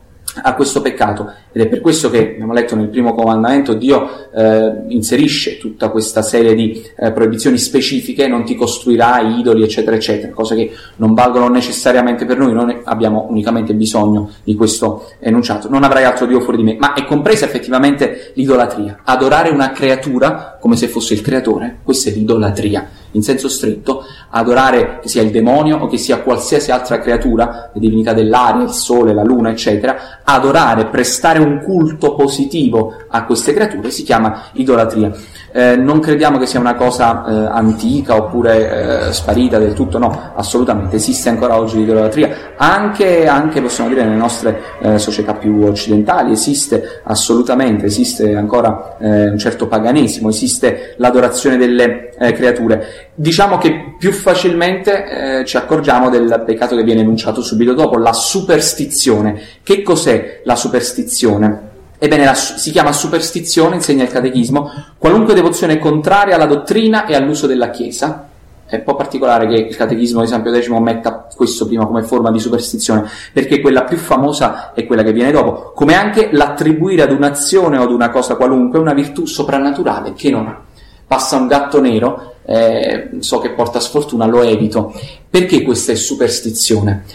a 0.43 0.53
questo 0.55 0.81
peccato. 0.81 1.31
Ed 1.51 1.63
è 1.63 1.67
per 1.67 1.81
questo 1.81 2.09
che 2.09 2.31
abbiamo 2.33 2.53
letto 2.53 2.75
nel 2.75 2.87
primo 2.87 3.13
comandamento 3.13 3.73
Dio 3.73 4.31
eh, 4.33 4.83
inserisce 4.87 5.57
tutta 5.57 5.89
questa 5.89 6.21
serie 6.21 6.55
di 6.55 6.81
eh, 6.97 7.11
proibizioni 7.11 7.57
specifiche 7.57 8.27
non 8.27 8.45
ti 8.45 8.55
costruirai 8.55 9.39
idoli 9.39 9.63
eccetera 9.63 9.95
eccetera 9.95 10.31
cose 10.31 10.55
che 10.55 10.71
non 10.97 11.13
valgono 11.13 11.49
necessariamente 11.49 12.25
per 12.25 12.37
noi. 12.37 12.53
Noi 12.53 12.79
abbiamo 12.83 13.27
unicamente 13.29 13.73
bisogno 13.73 14.29
di 14.43 14.55
questo 14.55 15.09
enunciato. 15.19 15.69
Non 15.69 15.83
avrai 15.83 16.05
altro 16.05 16.25
Dio 16.25 16.39
fuori 16.39 16.57
di 16.57 16.63
me. 16.63 16.77
Ma 16.79 16.93
è 16.93 17.03
compresa 17.03 17.45
effettivamente 17.45 18.31
l'idolatria. 18.35 19.01
Adorare 19.03 19.49
una 19.49 19.71
creatura 19.71 20.57
come 20.59 20.75
se 20.75 20.87
fosse 20.87 21.13
il 21.13 21.21
creatore 21.21 21.79
questa 21.83 22.09
è 22.09 22.13
l'idolatria 22.13 22.87
in 23.11 23.23
senso 23.23 23.49
stretto, 23.49 24.03
adorare 24.29 24.99
che 25.01 25.07
sia 25.07 25.21
il 25.21 25.31
demonio 25.31 25.77
o 25.77 25.87
che 25.87 25.97
sia 25.97 26.19
qualsiasi 26.19 26.71
altra 26.71 26.99
creatura, 26.99 27.69
le 27.73 27.79
divinità 27.79 28.13
dell'aria, 28.13 28.63
il 28.63 28.71
sole, 28.71 29.13
la 29.13 29.23
luna, 29.23 29.49
eccetera, 29.49 30.19
adorare, 30.23 30.85
prestare 30.85 31.39
un 31.39 31.61
culto 31.63 32.15
positivo 32.15 32.95
a 33.07 33.25
queste 33.25 33.53
creature 33.53 33.89
si 33.91 34.03
chiama 34.03 34.43
idolatria. 34.53 35.11
Eh, 35.53 35.75
non 35.75 35.99
crediamo 35.99 36.37
che 36.37 36.45
sia 36.45 36.61
una 36.61 36.75
cosa 36.75 37.25
eh, 37.25 37.49
antica 37.51 38.15
oppure 38.15 39.07
eh, 39.07 39.13
sparita 39.13 39.59
del 39.59 39.73
tutto, 39.73 39.97
no, 39.97 40.31
assolutamente, 40.35 40.95
esiste 40.95 41.27
ancora 41.27 41.57
oggi 41.57 41.77
l'idolatria, 41.77 42.53
anche, 42.55 43.27
anche 43.27 43.61
possiamo 43.61 43.89
dire 43.89 44.03
nelle 44.03 44.15
nostre 44.15 44.61
eh, 44.79 44.97
società 44.97 45.33
più 45.33 45.61
occidentali, 45.63 46.31
esiste 46.31 47.01
assolutamente, 47.03 47.87
esiste 47.87 48.33
ancora 48.33 48.95
eh, 48.97 49.29
un 49.29 49.37
certo 49.37 49.67
paganesimo, 49.67 50.29
esiste 50.29 50.95
l'adorazione 50.97 51.57
delle 51.57 52.11
eh, 52.17 52.31
creature. 52.33 53.00
Diciamo 53.13 53.57
che 53.57 53.95
più 53.97 54.11
facilmente 54.11 55.43
ci 55.45 55.57
accorgiamo 55.57 56.09
del 56.09 56.43
peccato 56.45 56.75
che 56.75 56.83
viene 56.83 57.01
enunciato 57.01 57.41
subito 57.41 57.73
dopo, 57.73 57.97
la 57.97 58.13
superstizione. 58.13 59.41
Che 59.63 59.81
cos'è 59.81 60.41
la 60.43 60.55
superstizione? 60.55 61.69
Ebbene, 61.97 62.25
la, 62.25 62.33
si 62.33 62.71
chiama 62.71 62.91
superstizione, 62.91 63.75
insegna 63.75 64.03
il 64.03 64.09
catechismo, 64.09 64.71
qualunque 64.97 65.35
devozione 65.35 65.77
contraria 65.77 66.33
alla 66.33 66.47
dottrina 66.47 67.05
e 67.05 67.13
all'uso 67.13 67.45
della 67.45 67.69
Chiesa. 67.69 68.27
È 68.65 68.77
un 68.77 68.83
po' 68.83 68.95
particolare 68.95 69.47
che 69.47 69.55
il 69.55 69.75
catechismo 69.75 70.21
di 70.21 70.27
San 70.27 70.41
Pio 70.41 70.59
X 70.59 70.67
metta 70.69 71.27
questo 71.35 71.67
prima 71.67 71.85
come 71.85 72.03
forma 72.03 72.31
di 72.31 72.39
superstizione, 72.39 73.07
perché 73.33 73.59
quella 73.59 73.83
più 73.83 73.97
famosa 73.97 74.71
è 74.73 74.85
quella 74.87 75.03
che 75.03 75.11
viene 75.11 75.31
dopo, 75.31 75.73
come 75.75 75.93
anche 75.93 76.29
l'attribuire 76.31 77.01
ad 77.01 77.11
un'azione 77.11 77.77
o 77.77 77.83
ad 77.83 77.91
una 77.91 78.09
cosa 78.09 78.35
qualunque 78.35 78.79
una 78.79 78.93
virtù 78.93 79.25
soprannaturale 79.25 80.13
che 80.13 80.31
non 80.31 80.47
ha. 80.47 80.59
Passa 81.05 81.35
un 81.35 81.47
gatto 81.47 81.81
nero, 81.81 82.35
eh, 82.51 83.09
so 83.19 83.39
che 83.39 83.51
porta 83.51 83.79
sfortuna, 83.79 84.25
lo 84.25 84.41
evito. 84.41 84.93
Perché 85.29 85.61
questa 85.61 85.93
è 85.93 85.95
superstizione? 85.95 87.05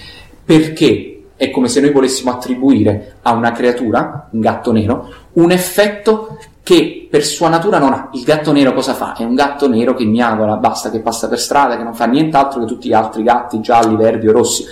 Perché 0.45 1.25
è 1.37 1.51
come 1.51 1.69
se 1.69 1.81
noi 1.81 1.93
volessimo 1.93 2.31
attribuire 2.31 3.17
a 3.23 3.33
una 3.33 3.53
creatura, 3.53 4.29
un 4.33 4.41
gatto 4.41 4.73
nero, 4.73 5.13
un 5.35 5.51
effetto 5.51 6.39
che 6.63 7.07
per 7.11 7.23
sua 7.25 7.49
natura 7.49 7.79
non 7.79 7.93
ha. 7.93 8.09
Il 8.15 8.23
gatto 8.23 8.51
nero 8.53 8.73
cosa 8.73 8.95
fa? 8.95 9.15
È 9.15 9.23
un 9.23 9.35
gatto 9.35 9.69
nero 9.69 9.95
che 9.95 10.05
miagola, 10.05 10.57
basta, 10.57 10.91
che 10.91 11.01
passa 11.01 11.29
per 11.29 11.39
strada, 11.39 11.77
che 11.77 11.83
non 11.83 11.95
fa 11.95 12.07
nient'altro 12.07 12.61
che 12.61 12.67
tutti 12.67 12.89
gli 12.89 12.95
altri 12.95 13.23
gatti 13.23 13.61
gialli, 13.61 13.95
verdi 13.95 14.27
o 14.29 14.33
rossi. 14.33 14.65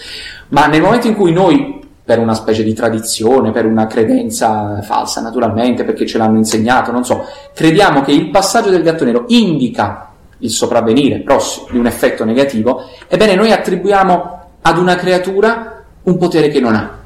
Ma 0.49 0.67
nel 0.67 0.81
momento 0.81 1.07
in 1.07 1.15
cui 1.15 1.33
noi, 1.33 1.83
per 2.03 2.19
una 2.19 2.35
specie 2.35 2.65
di 2.65 2.73
tradizione, 2.73 3.51
per 3.53 3.67
una 3.67 3.87
credenza 3.87 4.81
falsa 4.81 5.21
naturalmente, 5.21 5.85
perché 5.85 6.07
ce 6.07 6.17
l'hanno 6.17 6.39
insegnato, 6.39 6.91
non 6.91 7.05
so, 7.05 7.25
crediamo 7.55 8.01
che 8.01 8.13
il 8.13 8.31
passaggio 8.31 8.71
del 8.71 8.83
gatto 8.83 9.05
nero 9.05 9.25
indica 9.29 10.14
il 10.39 10.51
sopravvenire 10.51 11.21
prossimo 11.21 11.67
di 11.71 11.79
un 11.79 11.87
effetto 11.87 12.25
negativo, 12.25 12.83
ebbene 13.09 13.35
noi 13.35 13.53
attribuiamo 13.53 14.43
ad 14.63 14.79
una 14.79 14.97
creatura 14.97 15.85
un 16.05 16.17
potere 16.17 16.49
che 16.49 16.61
non 16.61 16.75
ha. 16.75 16.99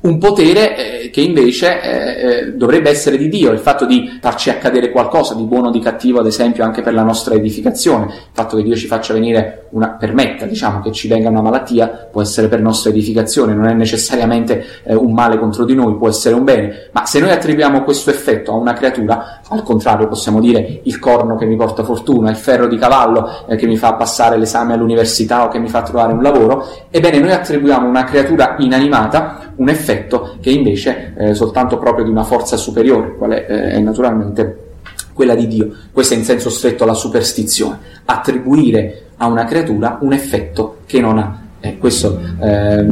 Un 0.00 0.18
potere 0.18 0.76
eh, 0.76 0.97
che 1.10 1.20
invece 1.20 1.80
eh, 1.80 1.90
eh, 1.90 2.52
dovrebbe 2.52 2.90
essere 2.90 3.16
di 3.16 3.28
Dio, 3.28 3.52
il 3.52 3.58
fatto 3.58 3.86
di 3.86 4.18
farci 4.20 4.50
accadere 4.50 4.90
qualcosa 4.90 5.34
di 5.34 5.44
buono 5.44 5.68
o 5.68 5.70
di 5.70 5.80
cattivo, 5.80 6.20
ad 6.20 6.26
esempio, 6.26 6.64
anche 6.64 6.82
per 6.82 6.94
la 6.94 7.02
nostra 7.02 7.34
edificazione, 7.34 8.04
il 8.06 8.12
fatto 8.32 8.56
che 8.56 8.62
Dio 8.62 8.74
ci 8.76 8.86
faccia 8.86 9.12
venire 9.12 9.66
una, 9.70 9.90
permetta, 9.90 10.46
diciamo, 10.46 10.80
che 10.80 10.92
ci 10.92 11.08
venga 11.08 11.28
una 11.28 11.42
malattia, 11.42 12.08
può 12.10 12.22
essere 12.22 12.48
per 12.48 12.60
nostra 12.60 12.90
edificazione, 12.90 13.54
non 13.54 13.66
è 13.66 13.74
necessariamente 13.74 14.64
eh, 14.84 14.94
un 14.94 15.12
male 15.12 15.38
contro 15.38 15.64
di 15.64 15.74
noi, 15.74 15.96
può 15.96 16.08
essere 16.08 16.34
un 16.34 16.44
bene, 16.44 16.88
ma 16.92 17.04
se 17.06 17.20
noi 17.20 17.30
attribuiamo 17.30 17.82
questo 17.84 18.10
effetto 18.10 18.52
a 18.52 18.56
una 18.56 18.72
creatura, 18.72 19.40
al 19.48 19.62
contrario 19.62 20.08
possiamo 20.08 20.40
dire 20.40 20.80
il 20.82 20.98
corno 20.98 21.36
che 21.36 21.46
mi 21.46 21.56
porta 21.56 21.84
fortuna, 21.84 22.30
il 22.30 22.36
ferro 22.36 22.66
di 22.66 22.76
cavallo 22.76 23.46
eh, 23.46 23.56
che 23.56 23.66
mi 23.66 23.76
fa 23.76 23.94
passare 23.94 24.36
l'esame 24.36 24.74
all'università 24.74 25.44
o 25.44 25.48
che 25.48 25.58
mi 25.58 25.68
fa 25.68 25.82
trovare 25.82 26.12
un 26.12 26.22
lavoro, 26.22 26.66
ebbene 26.90 27.18
noi 27.18 27.32
attribuiamo 27.32 27.86
a 27.86 27.88
una 27.88 28.04
creatura 28.04 28.56
inanimata 28.58 29.52
un 29.58 29.68
effetto 29.68 30.36
che 30.40 30.50
invece 30.50 30.97
è 31.14 31.34
soltanto 31.34 31.78
proprio 31.78 32.04
di 32.04 32.10
una 32.10 32.24
forza 32.24 32.56
superiore, 32.56 33.16
quale 33.16 33.46
eh, 33.46 33.70
è 33.70 33.78
naturalmente 33.78 34.66
quella 35.12 35.34
di 35.34 35.46
Dio. 35.46 35.70
Questo 35.90 36.14
è 36.14 36.16
in 36.16 36.24
senso 36.24 36.50
stretto 36.50 36.84
la 36.84 36.94
superstizione, 36.94 37.78
attribuire 38.04 39.02
a 39.16 39.26
una 39.26 39.44
creatura 39.44 39.98
un 40.00 40.12
effetto 40.12 40.78
che 40.86 41.00
non 41.00 41.18
ha. 41.18 41.42
E 41.60 41.76
questo 41.76 42.20
eh, 42.40 42.86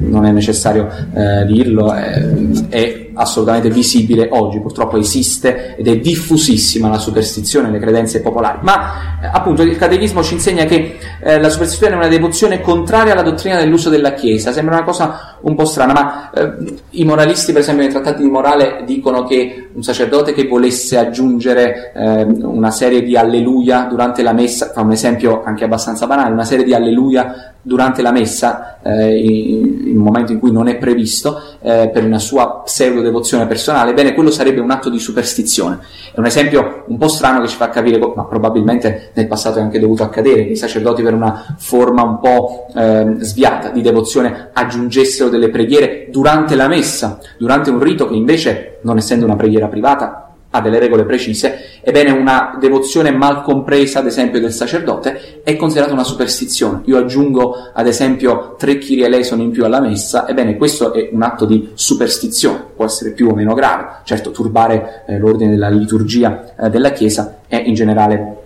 non 0.00 0.24
è 0.24 0.30
necessario 0.30 0.88
eh, 1.12 1.44
dirlo, 1.46 1.94
eh, 1.94 2.68
è 2.68 3.10
assolutamente 3.14 3.68
visibile 3.70 4.28
oggi, 4.30 4.60
purtroppo 4.60 4.96
esiste 4.96 5.76
ed 5.76 5.86
è 5.86 5.98
diffusissima 5.98 6.88
la 6.88 6.98
superstizione 6.98 7.68
e 7.68 7.72
le 7.72 7.78
credenze 7.78 8.22
popolari, 8.22 8.58
ma 8.62 9.20
eh, 9.22 9.26
appunto 9.30 9.62
il 9.62 9.76
catechismo 9.76 10.22
ci 10.22 10.34
insegna 10.34 10.64
che 10.64 10.96
eh, 11.20 11.40
la 11.40 11.50
superstizione 11.50 11.94
è 11.94 11.96
una 11.96 12.08
devozione 12.08 12.60
contraria 12.60 13.12
alla 13.12 13.22
dottrina 13.22 13.58
dell'uso 13.58 13.90
della 13.90 14.14
Chiesa, 14.14 14.52
sembra 14.52 14.76
una 14.76 14.84
cosa 14.84 15.38
un 15.42 15.54
po' 15.54 15.64
strana, 15.64 15.92
ma 15.92 16.30
eh, 16.30 16.76
i 16.90 17.04
moralisti 17.04 17.52
per 17.52 17.62
esempio 17.62 17.84
nei 17.84 17.92
trattati 17.92 18.22
di 18.22 18.28
morale 18.28 18.82
dicono 18.84 19.24
che 19.24 19.68
un 19.72 19.82
sacerdote 19.82 20.32
che 20.32 20.46
volesse 20.46 20.98
aggiungere 20.98 21.92
eh, 21.94 22.22
una 22.22 22.70
serie 22.70 23.02
di 23.02 23.16
alleluia 23.16 23.86
durante 23.88 24.22
la 24.22 24.32
messa, 24.32 24.70
fa 24.72 24.80
un 24.82 24.92
esempio 24.92 25.42
anche 25.44 25.64
abbastanza 25.64 26.06
banale, 26.06 26.32
una 26.32 26.44
serie 26.44 26.64
di 26.64 26.74
alleluia 26.74 27.54
durante 27.62 28.02
la 28.02 28.10
messa, 28.10 28.78
eh, 28.82 29.18
in, 29.18 29.96
un 29.96 30.02
momento 30.02 30.32
in 30.32 30.38
cui 30.38 30.50
non 30.50 30.68
è 30.68 30.76
previsto, 30.76 31.40
eh, 31.60 31.90
per 31.92 32.04
una 32.04 32.18
sua 32.18 32.62
pseudo 32.64 33.02
devozione 33.02 33.46
personale, 33.46 33.92
bene, 33.92 34.14
quello 34.14 34.30
sarebbe 34.30 34.60
un 34.60 34.70
atto 34.70 34.88
di 34.88 34.98
superstizione. 34.98 35.78
È 36.12 36.18
un 36.18 36.26
esempio 36.26 36.84
un 36.86 36.96
po' 36.96 37.08
strano 37.08 37.40
che 37.40 37.48
ci 37.48 37.56
fa 37.56 37.68
capire, 37.68 37.98
ma 37.98 38.24
probabilmente 38.24 39.10
nel 39.14 39.26
passato 39.26 39.58
è 39.58 39.62
anche 39.62 39.78
dovuto 39.78 40.02
accadere, 40.02 40.44
che 40.46 40.52
i 40.52 40.56
sacerdoti 40.56 41.02
per 41.02 41.14
una 41.14 41.54
forma 41.58 42.02
un 42.02 42.18
po' 42.18 42.66
eh, 42.74 43.16
sviata 43.18 43.68
di 43.70 43.82
devozione 43.82 44.50
aggiungessero 44.52 45.28
delle 45.30 45.48
preghiere 45.48 46.08
durante 46.10 46.54
la 46.54 46.68
messa, 46.68 47.18
durante 47.38 47.70
un 47.70 47.80
rito 47.80 48.08
che 48.08 48.14
invece, 48.14 48.78
non 48.82 48.98
essendo 48.98 49.24
una 49.24 49.36
preghiera 49.36 49.68
privata, 49.68 50.30
ha 50.52 50.60
delle 50.60 50.78
regole 50.78 51.04
precise, 51.04 51.80
ebbene 51.80 52.10
una 52.10 52.56
devozione 52.58 53.12
mal 53.12 53.42
compresa, 53.42 54.00
ad 54.00 54.06
esempio, 54.06 54.40
del 54.40 54.52
sacerdote 54.52 55.42
è 55.44 55.54
considerata 55.56 55.92
una 55.92 56.02
superstizione. 56.02 56.82
Io 56.86 56.98
aggiungo, 56.98 57.70
ad 57.72 57.86
esempio, 57.86 58.56
tre 58.58 58.78
Kyrie 58.78 59.06
eleison 59.06 59.40
in 59.40 59.50
più 59.50 59.64
alla 59.64 59.80
messa, 59.80 60.28
ebbene 60.28 60.56
questo 60.56 60.92
è 60.92 61.10
un 61.12 61.22
atto 61.22 61.44
di 61.44 61.70
superstizione, 61.74 62.64
può 62.74 62.84
essere 62.84 63.12
più 63.12 63.28
o 63.28 63.34
meno 63.34 63.54
grave. 63.54 64.00
Certo, 64.04 64.32
turbare 64.32 65.04
eh, 65.06 65.18
l'ordine 65.18 65.50
della 65.50 65.68
liturgia 65.68 66.54
eh, 66.58 66.68
della 66.68 66.90
Chiesa 66.90 67.38
è 67.46 67.62
in 67.64 67.74
generale 67.74 68.36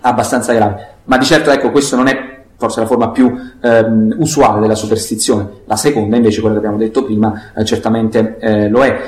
abbastanza 0.00 0.52
grave. 0.52 0.88
Ma 1.04 1.18
di 1.18 1.24
certo, 1.24 1.50
ecco, 1.50 1.70
questo 1.70 1.94
non 1.94 2.08
è 2.08 2.43
forse 2.56 2.80
la 2.80 2.86
forma 2.86 3.10
più 3.10 3.34
ehm, 3.60 4.16
usuale 4.18 4.60
della 4.60 4.74
superstizione. 4.74 5.48
La 5.66 5.76
seconda, 5.76 6.16
invece, 6.16 6.40
quella 6.40 6.54
che 6.54 6.60
abbiamo 6.60 6.78
detto 6.78 7.04
prima, 7.04 7.52
eh, 7.56 7.64
certamente 7.64 8.36
eh, 8.38 8.68
lo 8.68 8.84
è. 8.84 9.00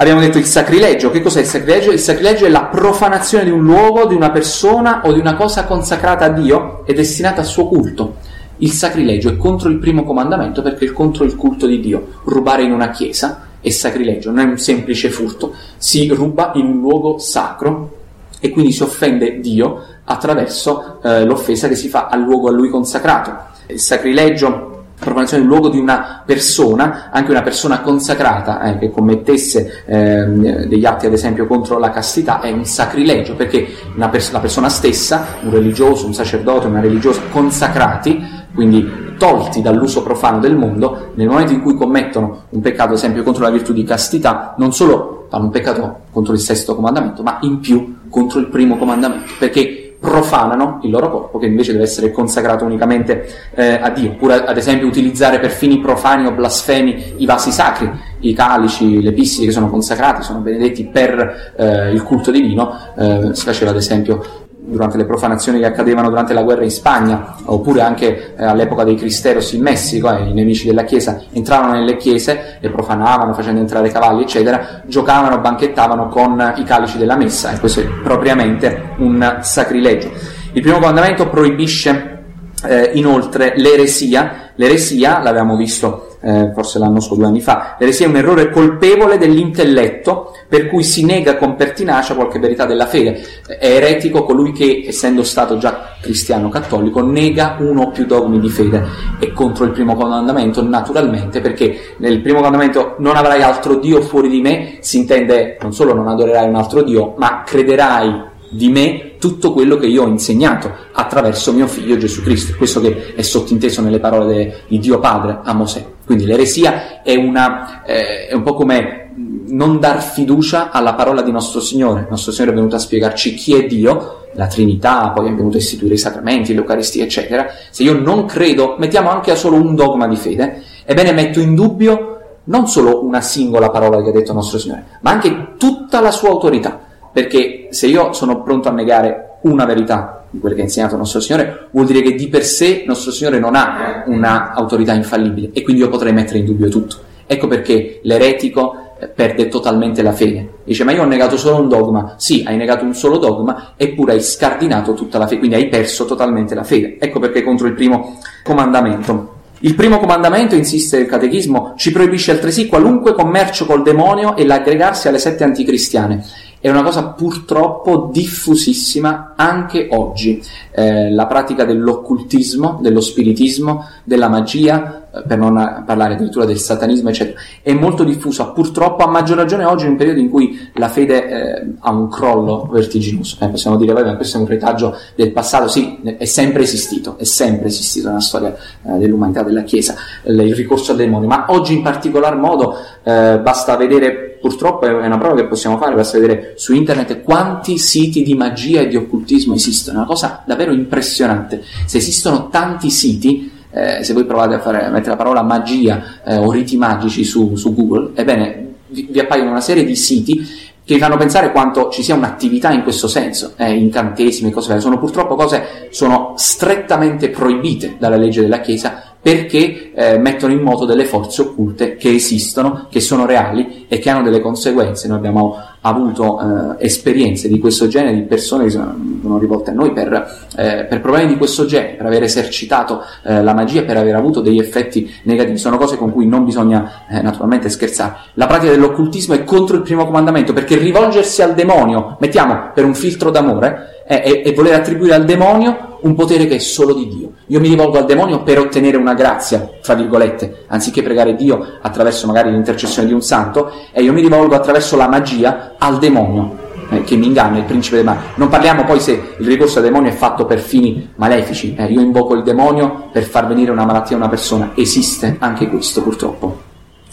Abbiamo 0.00 0.20
detto 0.20 0.38
il 0.38 0.44
sacrilegio. 0.44 1.10
Che 1.10 1.20
cos'è 1.20 1.40
il 1.40 1.46
sacrilegio? 1.46 1.90
Il 1.90 1.98
sacrilegio 1.98 2.46
è 2.46 2.48
la 2.48 2.66
profanazione 2.66 3.44
di 3.44 3.50
un 3.50 3.64
luogo, 3.64 4.06
di 4.06 4.14
una 4.14 4.30
persona 4.30 5.02
o 5.04 5.12
di 5.12 5.18
una 5.18 5.34
cosa 5.34 5.64
consacrata 5.64 6.26
a 6.26 6.28
Dio 6.28 6.86
e 6.86 6.94
destinata 6.94 7.40
al 7.40 7.46
suo 7.46 7.66
culto. 7.66 8.16
Il 8.58 8.70
sacrilegio 8.70 9.28
è 9.28 9.36
contro 9.36 9.68
il 9.68 9.78
primo 9.78 10.04
comandamento 10.04 10.62
perché 10.62 10.86
è 10.86 10.92
contro 10.92 11.24
il 11.24 11.34
culto 11.34 11.66
di 11.66 11.80
Dio. 11.80 12.20
Rubare 12.24 12.62
in 12.62 12.72
una 12.72 12.90
chiesa 12.90 13.46
è 13.60 13.70
sacrilegio, 13.70 14.30
non 14.30 14.40
è 14.40 14.48
un 14.48 14.58
semplice 14.58 15.10
furto. 15.10 15.54
Si 15.76 16.06
ruba 16.08 16.52
in 16.54 16.66
un 16.66 16.80
luogo 16.80 17.18
sacro 17.18 17.96
e 18.40 18.50
quindi 18.50 18.70
si 18.72 18.82
offende 18.82 19.40
Dio 19.40 19.82
attraverso 20.08 20.98
eh, 21.02 21.24
l'offesa 21.24 21.68
che 21.68 21.76
si 21.76 21.88
fa 21.88 22.08
al 22.10 22.20
luogo 22.20 22.48
a 22.48 22.52
lui 22.52 22.70
consacrato. 22.70 23.36
Il 23.66 23.78
sacrilegio 23.78 24.78
profanazione 24.98 25.44
del 25.44 25.52
luogo 25.52 25.68
di 25.68 25.78
una 25.78 26.22
persona, 26.26 27.10
anche 27.12 27.30
una 27.30 27.42
persona 27.42 27.80
consacrata 27.80 28.60
eh, 28.62 28.78
che 28.78 28.90
commettesse 28.90 29.84
eh, 29.86 30.66
degli 30.66 30.84
atti 30.84 31.06
ad 31.06 31.12
esempio 31.12 31.46
contro 31.46 31.78
la 31.78 31.90
castità 31.90 32.40
è 32.40 32.50
un 32.50 32.64
sacrilegio 32.64 33.36
perché 33.36 33.68
pers- 34.10 34.32
la 34.32 34.40
persona 34.40 34.68
stessa, 34.68 35.38
un 35.42 35.50
religioso, 35.50 36.06
un 36.06 36.14
sacerdote, 36.14 36.66
una 36.66 36.80
religiosa 36.80 37.22
consacrati, 37.30 38.20
quindi 38.52 39.06
tolti 39.16 39.62
dall'uso 39.62 40.02
profano 40.02 40.40
del 40.40 40.56
mondo, 40.56 41.10
nel 41.14 41.28
momento 41.28 41.52
in 41.52 41.62
cui 41.62 41.74
commettono 41.74 42.44
un 42.50 42.60
peccato 42.60 42.90
ad 42.90 42.96
esempio 42.96 43.22
contro 43.22 43.44
la 43.44 43.50
virtù 43.50 43.72
di 43.72 43.84
castità, 43.84 44.54
non 44.58 44.72
solo 44.72 45.26
fanno 45.28 45.44
un 45.44 45.50
peccato 45.50 46.00
contro 46.10 46.32
il 46.32 46.40
sesto 46.40 46.74
comandamento, 46.74 47.22
ma 47.22 47.38
in 47.42 47.60
più 47.60 47.98
contro 48.08 48.40
il 48.40 48.46
primo 48.46 48.76
comandamento, 48.76 49.32
perché 49.38 49.87
profanano 49.98 50.78
il 50.82 50.90
loro 50.90 51.10
corpo 51.10 51.38
che 51.38 51.46
invece 51.46 51.72
deve 51.72 51.84
essere 51.84 52.12
consacrato 52.12 52.64
unicamente 52.64 53.28
eh, 53.54 53.78
a 53.80 53.90
Dio, 53.90 54.10
oppure 54.10 54.44
ad 54.44 54.56
esempio 54.56 54.86
utilizzare 54.86 55.40
per 55.40 55.50
fini 55.50 55.80
profani 55.80 56.26
o 56.26 56.32
blasfemi 56.32 57.14
i 57.16 57.26
vasi 57.26 57.50
sacri, 57.50 57.90
i 58.20 58.32
calici, 58.32 59.02
le 59.02 59.12
pissili 59.12 59.46
che 59.46 59.52
sono 59.52 59.68
consacrati, 59.68 60.22
sono 60.22 60.38
benedetti 60.38 60.86
per 60.86 61.52
eh, 61.56 61.90
il 61.90 62.02
culto 62.02 62.30
divino, 62.30 62.76
eh, 62.96 63.30
si 63.32 63.44
faceva 63.44 63.70
ad 63.70 63.76
esempio 63.76 64.47
durante 64.70 64.96
le 64.96 65.04
profanazioni 65.04 65.58
che 65.58 65.66
accadevano 65.66 66.08
durante 66.08 66.34
la 66.34 66.42
guerra 66.42 66.62
in 66.62 66.70
Spagna, 66.70 67.36
oppure 67.44 67.80
anche 67.80 68.34
eh, 68.36 68.44
all'epoca 68.44 68.84
dei 68.84 68.96
Cristeros 68.96 69.52
in 69.52 69.62
Messico, 69.62 70.10
eh, 70.10 70.28
i 70.28 70.34
nemici 70.34 70.66
della 70.66 70.84
Chiesa 70.84 71.20
entravano 71.32 71.72
nelle 71.72 71.96
chiese, 71.96 72.58
le 72.60 72.70
profanavano 72.70 73.32
facendo 73.32 73.60
entrare 73.60 73.90
cavalli, 73.90 74.22
eccetera, 74.22 74.82
giocavano, 74.86 75.38
banchettavano 75.38 76.08
con 76.08 76.54
i 76.56 76.64
calici 76.64 76.98
della 76.98 77.16
messa, 77.16 77.52
e 77.52 77.58
questo 77.58 77.80
è 77.80 77.86
propriamente 78.02 78.90
un 78.98 79.38
sacrilegio. 79.40 80.10
Il 80.52 80.62
primo 80.62 80.78
comandamento 80.78 81.28
proibisce 81.28 82.24
eh, 82.64 82.90
inoltre 82.94 83.54
l'eresia, 83.56 84.50
l'eresia, 84.54 85.20
l'abbiamo 85.22 85.56
visto 85.56 86.07
eh, 86.20 86.52
forse 86.52 86.78
l'anno 86.78 87.00
scorso, 87.00 87.16
due 87.16 87.26
anni 87.26 87.40
fa, 87.40 87.76
l'eresia 87.78 88.06
è 88.06 88.08
un 88.08 88.16
errore 88.16 88.50
colpevole 88.50 89.18
dell'intelletto 89.18 90.32
per 90.48 90.66
cui 90.68 90.82
si 90.82 91.04
nega 91.04 91.36
con 91.36 91.56
pertinacia 91.56 92.14
qualche 92.14 92.38
verità 92.38 92.64
della 92.66 92.86
fede. 92.86 93.20
È 93.46 93.66
eretico 93.66 94.24
colui 94.24 94.52
che, 94.52 94.84
essendo 94.86 95.22
stato 95.22 95.58
già 95.58 95.96
cristiano 96.00 96.48
cattolico, 96.48 97.02
nega 97.02 97.56
uno 97.60 97.82
o 97.82 97.90
più 97.90 98.06
dogmi 98.06 98.40
di 98.40 98.48
fede. 98.48 98.84
È 99.18 99.32
contro 99.32 99.64
il 99.64 99.70
primo 99.72 99.94
comandamento, 99.94 100.62
naturalmente, 100.62 101.40
perché 101.40 101.94
nel 101.98 102.20
primo 102.20 102.38
comandamento 102.38 102.96
non 102.98 103.16
avrai 103.16 103.42
altro 103.42 103.76
Dio 103.76 104.00
fuori 104.00 104.28
di 104.28 104.40
me, 104.40 104.78
si 104.80 104.98
intende 104.98 105.58
non 105.60 105.72
solo 105.72 105.94
non 105.94 106.08
adorerai 106.08 106.48
un 106.48 106.54
altro 106.54 106.82
Dio, 106.82 107.14
ma 107.18 107.42
crederai 107.44 108.26
di 108.50 108.70
me 108.70 109.16
tutto 109.18 109.52
quello 109.52 109.76
che 109.76 109.86
io 109.86 110.04
ho 110.04 110.08
insegnato 110.08 110.72
attraverso 110.92 111.52
mio 111.52 111.66
figlio 111.66 111.98
Gesù 111.98 112.22
Cristo. 112.22 112.56
Questo 112.56 112.80
che 112.80 113.14
è 113.14 113.22
sottinteso 113.22 113.82
nelle 113.82 114.00
parole 114.00 114.62
di 114.68 114.78
Dio 114.78 114.98
Padre 114.98 115.40
a 115.42 115.52
Mosè. 115.52 115.96
Quindi 116.08 116.24
l'eresia 116.24 117.02
è, 117.02 117.14
una, 117.16 117.82
eh, 117.84 118.28
è 118.28 118.32
un 118.32 118.40
po' 118.40 118.54
come 118.54 119.10
non 119.48 119.78
dar 119.78 120.02
fiducia 120.02 120.70
alla 120.70 120.94
parola 120.94 121.20
di 121.20 121.30
nostro 121.30 121.60
Signore. 121.60 122.00
Il 122.00 122.06
nostro 122.08 122.32
Signore 122.32 122.52
è 122.52 122.54
venuto 122.54 122.76
a 122.76 122.78
spiegarci 122.78 123.34
chi 123.34 123.54
è 123.54 123.66
Dio, 123.66 124.28
la 124.32 124.46
Trinità, 124.46 125.10
poi 125.10 125.28
è 125.28 125.34
venuto 125.34 125.56
a 125.56 125.60
istituire 125.60 125.96
i 125.96 125.98
sacramenti, 125.98 126.54
l'Eucaristia, 126.54 127.04
eccetera. 127.04 127.48
Se 127.68 127.82
io 127.82 127.92
non 127.92 128.24
credo, 128.24 128.76
mettiamo 128.78 129.10
anche 129.10 129.32
a 129.32 129.34
solo 129.34 129.56
un 129.56 129.74
dogma 129.74 130.08
di 130.08 130.16
fede, 130.16 130.62
ebbene 130.86 131.12
metto 131.12 131.40
in 131.40 131.54
dubbio 131.54 132.20
non 132.44 132.66
solo 132.68 133.04
una 133.04 133.20
singola 133.20 133.68
parola 133.68 134.02
che 134.02 134.08
ha 134.08 134.12
detto 134.12 134.32
nostro 134.32 134.58
Signore, 134.58 134.86
ma 135.02 135.10
anche 135.10 135.56
tutta 135.58 136.00
la 136.00 136.10
sua 136.10 136.30
autorità. 136.30 136.80
Perché 137.12 137.66
se 137.68 137.86
io 137.86 138.14
sono 138.14 138.40
pronto 138.42 138.70
a 138.70 138.72
negare 138.72 139.40
una 139.42 139.66
verità 139.66 140.17
di 140.30 140.38
quelle 140.38 140.54
che 140.54 140.60
ha 140.62 140.64
insegnato 140.64 140.96
nostro 140.96 141.20
Signore, 141.20 141.68
vuol 141.70 141.86
dire 141.86 142.02
che 142.02 142.14
di 142.14 142.28
per 142.28 142.44
sé 142.44 142.84
nostro 142.86 143.10
Signore 143.10 143.38
non 143.38 143.54
ha 143.54 144.04
un'autorità 144.06 144.92
infallibile 144.92 145.50
e 145.52 145.62
quindi 145.62 145.82
io 145.82 145.88
potrei 145.88 146.12
mettere 146.12 146.38
in 146.38 146.44
dubbio 146.44 146.68
tutto. 146.68 146.96
Ecco 147.26 147.46
perché 147.46 148.00
l'eretico 148.04 148.94
eh, 148.98 149.06
perde 149.08 149.48
totalmente 149.48 150.02
la 150.02 150.12
fede. 150.12 150.54
Dice, 150.64 150.84
ma 150.84 150.92
io 150.92 151.02
ho 151.02 151.06
negato 151.06 151.36
solo 151.36 151.60
un 151.60 151.68
dogma. 151.68 152.14
Sì, 152.16 152.42
hai 152.46 152.56
negato 152.56 152.84
un 152.84 152.94
solo 152.94 153.18
dogma, 153.18 153.74
eppure 153.76 154.12
hai 154.12 154.22
scardinato 154.22 154.94
tutta 154.94 155.18
la 155.18 155.26
fede, 155.26 155.38
quindi 155.38 155.56
hai 155.56 155.68
perso 155.68 156.04
totalmente 156.04 156.54
la 156.54 156.64
fede. 156.64 156.96
Ecco 156.98 157.20
perché 157.20 157.42
contro 157.42 157.66
il 157.66 157.74
primo 157.74 158.18
comandamento. 158.42 159.36
Il 159.60 159.74
primo 159.74 159.98
comandamento, 159.98 160.54
insiste 160.54 160.98
il 160.98 161.06
catechismo, 161.06 161.74
ci 161.76 161.90
proibisce 161.90 162.30
altresì 162.30 162.66
qualunque 162.66 163.12
commercio 163.12 163.66
col 163.66 163.82
demonio 163.82 164.36
e 164.36 164.46
l'aggregarsi 164.46 165.08
alle 165.08 165.18
sette 165.18 165.42
anticristiane. 165.42 166.24
È 166.60 166.68
una 166.68 166.82
cosa 166.82 167.04
purtroppo 167.08 168.10
diffusissima 168.12 169.34
anche 169.36 169.88
oggi. 169.92 170.42
Eh, 170.72 171.10
la 171.10 171.26
pratica 171.26 171.64
dell'occultismo, 171.64 172.78
dello 172.82 173.00
spiritismo, 173.00 173.86
della 174.04 174.28
magia, 174.28 175.08
eh, 175.12 175.22
per 175.26 175.38
non 175.38 175.84
parlare 175.86 176.14
addirittura 176.14 176.44
del 176.44 176.58
satanismo, 176.58 177.10
eccetera, 177.10 177.38
è 177.62 177.72
molto 177.72 178.02
diffusa 178.02 178.46
purtroppo 178.46 179.04
a 179.04 179.08
maggior 179.08 179.36
ragione 179.36 179.64
oggi 179.64 179.84
in 179.84 179.92
un 179.92 179.96
periodo 179.96 180.20
in 180.20 180.30
cui 180.30 180.68
la 180.74 180.88
fede 180.88 181.28
eh, 181.28 181.66
ha 181.78 181.90
un 181.92 182.08
crollo 182.08 182.68
vertiginoso. 182.70 183.36
Eh, 183.40 183.48
possiamo 183.48 183.76
dire, 183.76 183.92
vabbè, 183.92 184.16
questo 184.16 184.38
è 184.38 184.40
un 184.40 184.46
retaggio 184.46 184.96
del 185.14 185.32
passato, 185.32 185.68
sì, 185.68 186.00
è 186.02 186.24
sempre 186.24 186.62
esistito, 186.62 187.16
è 187.18 187.24
sempre 187.24 187.68
esistito 187.68 188.08
nella 188.08 188.20
storia 188.20 188.54
eh, 188.82 188.98
dell'umanità, 188.98 189.42
della 189.42 189.62
Chiesa, 189.62 189.94
il 190.24 190.54
ricorso 190.54 190.90
al 190.90 190.96
demonio, 190.96 191.28
ma 191.28 191.46
oggi 191.48 191.74
in 191.74 191.82
particolar 191.82 192.36
modo 192.36 192.74
eh, 193.02 193.38
basta 193.40 193.76
vedere 193.76 194.27
purtroppo 194.40 194.86
è 194.86 195.06
una 195.06 195.18
prova 195.18 195.34
che 195.34 195.46
possiamo 195.46 195.78
fare, 195.78 195.94
basta 195.94 196.18
vedere 196.18 196.52
su 196.56 196.74
internet 196.74 197.22
quanti 197.22 197.78
siti 197.78 198.22
di 198.22 198.34
magia 198.34 198.80
e 198.80 198.88
di 198.88 198.96
occultismo 198.96 199.54
esistono, 199.54 199.96
è 199.96 200.00
una 200.00 200.08
cosa 200.08 200.42
davvero 200.46 200.72
impressionante. 200.72 201.62
Se 201.86 201.98
esistono 201.98 202.48
tanti 202.48 202.90
siti, 202.90 203.50
eh, 203.70 204.02
se 204.02 204.12
voi 204.12 204.24
provate 204.24 204.54
a, 204.54 204.60
fare, 204.60 204.84
a 204.84 204.90
mettere 204.90 205.10
la 205.10 205.16
parola 205.16 205.42
magia 205.42 206.20
eh, 206.24 206.36
o 206.36 206.50
riti 206.50 206.76
magici 206.76 207.24
su, 207.24 207.54
su 207.56 207.74
Google, 207.74 208.12
ebbene 208.14 208.66
vi, 208.88 209.08
vi 209.10 209.18
appaiono 209.18 209.50
una 209.50 209.60
serie 209.60 209.84
di 209.84 209.94
siti 209.94 210.66
che 210.88 210.94
vi 210.94 211.00
fanno 211.00 211.18
pensare 211.18 211.52
quanto 211.52 211.90
ci 211.90 212.02
sia 212.02 212.14
un'attività 212.14 212.70
in 212.70 212.82
questo 212.82 213.08
senso, 213.08 213.52
eh, 213.56 213.74
incantesimi 213.74 214.48
e 214.48 214.52
cose 214.52 214.68
varie. 214.68 214.82
Sono 214.82 214.98
purtroppo 214.98 215.34
cose 215.34 215.88
sono 215.90 216.32
strettamente 216.36 217.28
proibite 217.28 217.96
dalla 217.98 218.16
legge 218.16 218.40
della 218.40 218.60
Chiesa 218.60 219.02
perché 219.20 219.87
eh, 219.98 220.16
mettono 220.16 220.52
in 220.52 220.60
moto 220.60 220.84
delle 220.84 221.06
forze 221.06 221.42
occulte 221.42 221.96
che 221.96 222.14
esistono, 222.14 222.86
che 222.88 223.00
sono 223.00 223.26
reali 223.26 223.86
e 223.88 223.98
che 223.98 224.10
hanno 224.10 224.22
delle 224.22 224.40
conseguenze. 224.40 225.08
Noi 225.08 225.16
abbiamo 225.16 225.56
avuto 225.80 226.38
eh, 226.78 226.84
esperienze 226.86 227.48
di 227.48 227.58
questo 227.58 227.88
genere, 227.88 228.14
di 228.14 228.22
persone 228.22 228.64
che 228.64 228.70
sono 228.70 229.38
rivolte 229.40 229.70
a 229.70 229.72
noi 229.72 229.92
per, 229.92 230.46
eh, 230.56 230.86
per 230.88 231.00
problemi 231.00 231.26
di 231.26 231.36
questo 231.36 231.64
genere, 231.64 231.94
per 231.94 232.06
aver 232.06 232.22
esercitato 232.22 233.00
eh, 233.24 233.42
la 233.42 233.54
magia, 233.54 233.82
per 233.82 233.96
aver 233.96 234.14
avuto 234.14 234.40
degli 234.40 234.60
effetti 234.60 235.10
negativi. 235.24 235.58
Sono 235.58 235.76
cose 235.76 235.96
con 235.96 236.12
cui 236.12 236.28
non 236.28 236.44
bisogna 236.44 237.06
eh, 237.10 237.20
naturalmente 237.20 237.68
scherzare. 237.68 238.14
La 238.34 238.46
pratica 238.46 238.70
dell'occultismo 238.70 239.34
è 239.34 239.42
contro 239.42 239.74
il 239.74 239.82
primo 239.82 240.06
comandamento 240.06 240.52
perché 240.52 240.76
rivolgersi 240.76 241.42
al 241.42 241.54
demonio, 241.54 242.16
mettiamo 242.20 242.70
per 242.72 242.84
un 242.84 242.94
filtro 242.94 243.30
d'amore, 243.30 243.98
è, 244.08 244.42
è, 244.42 244.54
voler 244.54 244.72
attribuire 244.72 245.14
al 245.14 245.26
demonio 245.26 245.98
un 246.00 246.14
potere 246.14 246.46
che 246.46 246.54
è 246.54 246.58
solo 246.58 246.94
di 246.94 247.08
Dio. 247.08 247.32
Io 247.48 247.60
mi 247.60 247.68
rivolgo 247.68 247.98
al 247.98 248.06
demonio 248.06 248.42
per 248.42 248.58
ottenere 248.58 248.96
una 248.96 249.12
grazia, 249.12 249.68
tra 249.88 249.96
virgolette, 249.96 250.64
anziché 250.66 251.02
pregare 251.02 251.34
Dio 251.34 251.78
attraverso 251.80 252.26
magari 252.26 252.50
l'intercessione 252.50 253.08
di 253.08 253.14
un 253.14 253.22
santo, 253.22 253.72
e 253.90 254.02
io 254.02 254.12
mi 254.12 254.20
rivolgo 254.20 254.54
attraverso 254.54 254.98
la 254.98 255.08
magia 255.08 255.76
al 255.78 255.98
demonio 255.98 256.58
eh, 256.90 257.04
che 257.04 257.16
mi 257.16 257.24
inganna, 257.24 257.56
il 257.56 257.64
principe 257.64 257.96
del 257.96 258.04
male. 258.04 258.18
Non 258.34 258.50
parliamo 258.50 258.84
poi 258.84 259.00
se 259.00 259.12
il 259.38 259.46
ricorso 259.46 259.78
al 259.78 259.84
demonio 259.84 260.10
è 260.10 260.14
fatto 260.14 260.44
per 260.44 260.58
fini 260.58 261.12
malefici, 261.14 261.74
eh, 261.74 261.86
io 261.86 262.02
invoco 262.02 262.34
il 262.34 262.42
demonio 262.42 263.08
per 263.10 263.22
far 263.22 263.46
venire 263.46 263.70
una 263.70 263.86
malattia 263.86 264.16
a 264.16 264.18
una 264.18 264.28
persona, 264.28 264.72
esiste 264.74 265.36
anche 265.38 265.68
questo 265.68 266.02
purtroppo. 266.02 266.66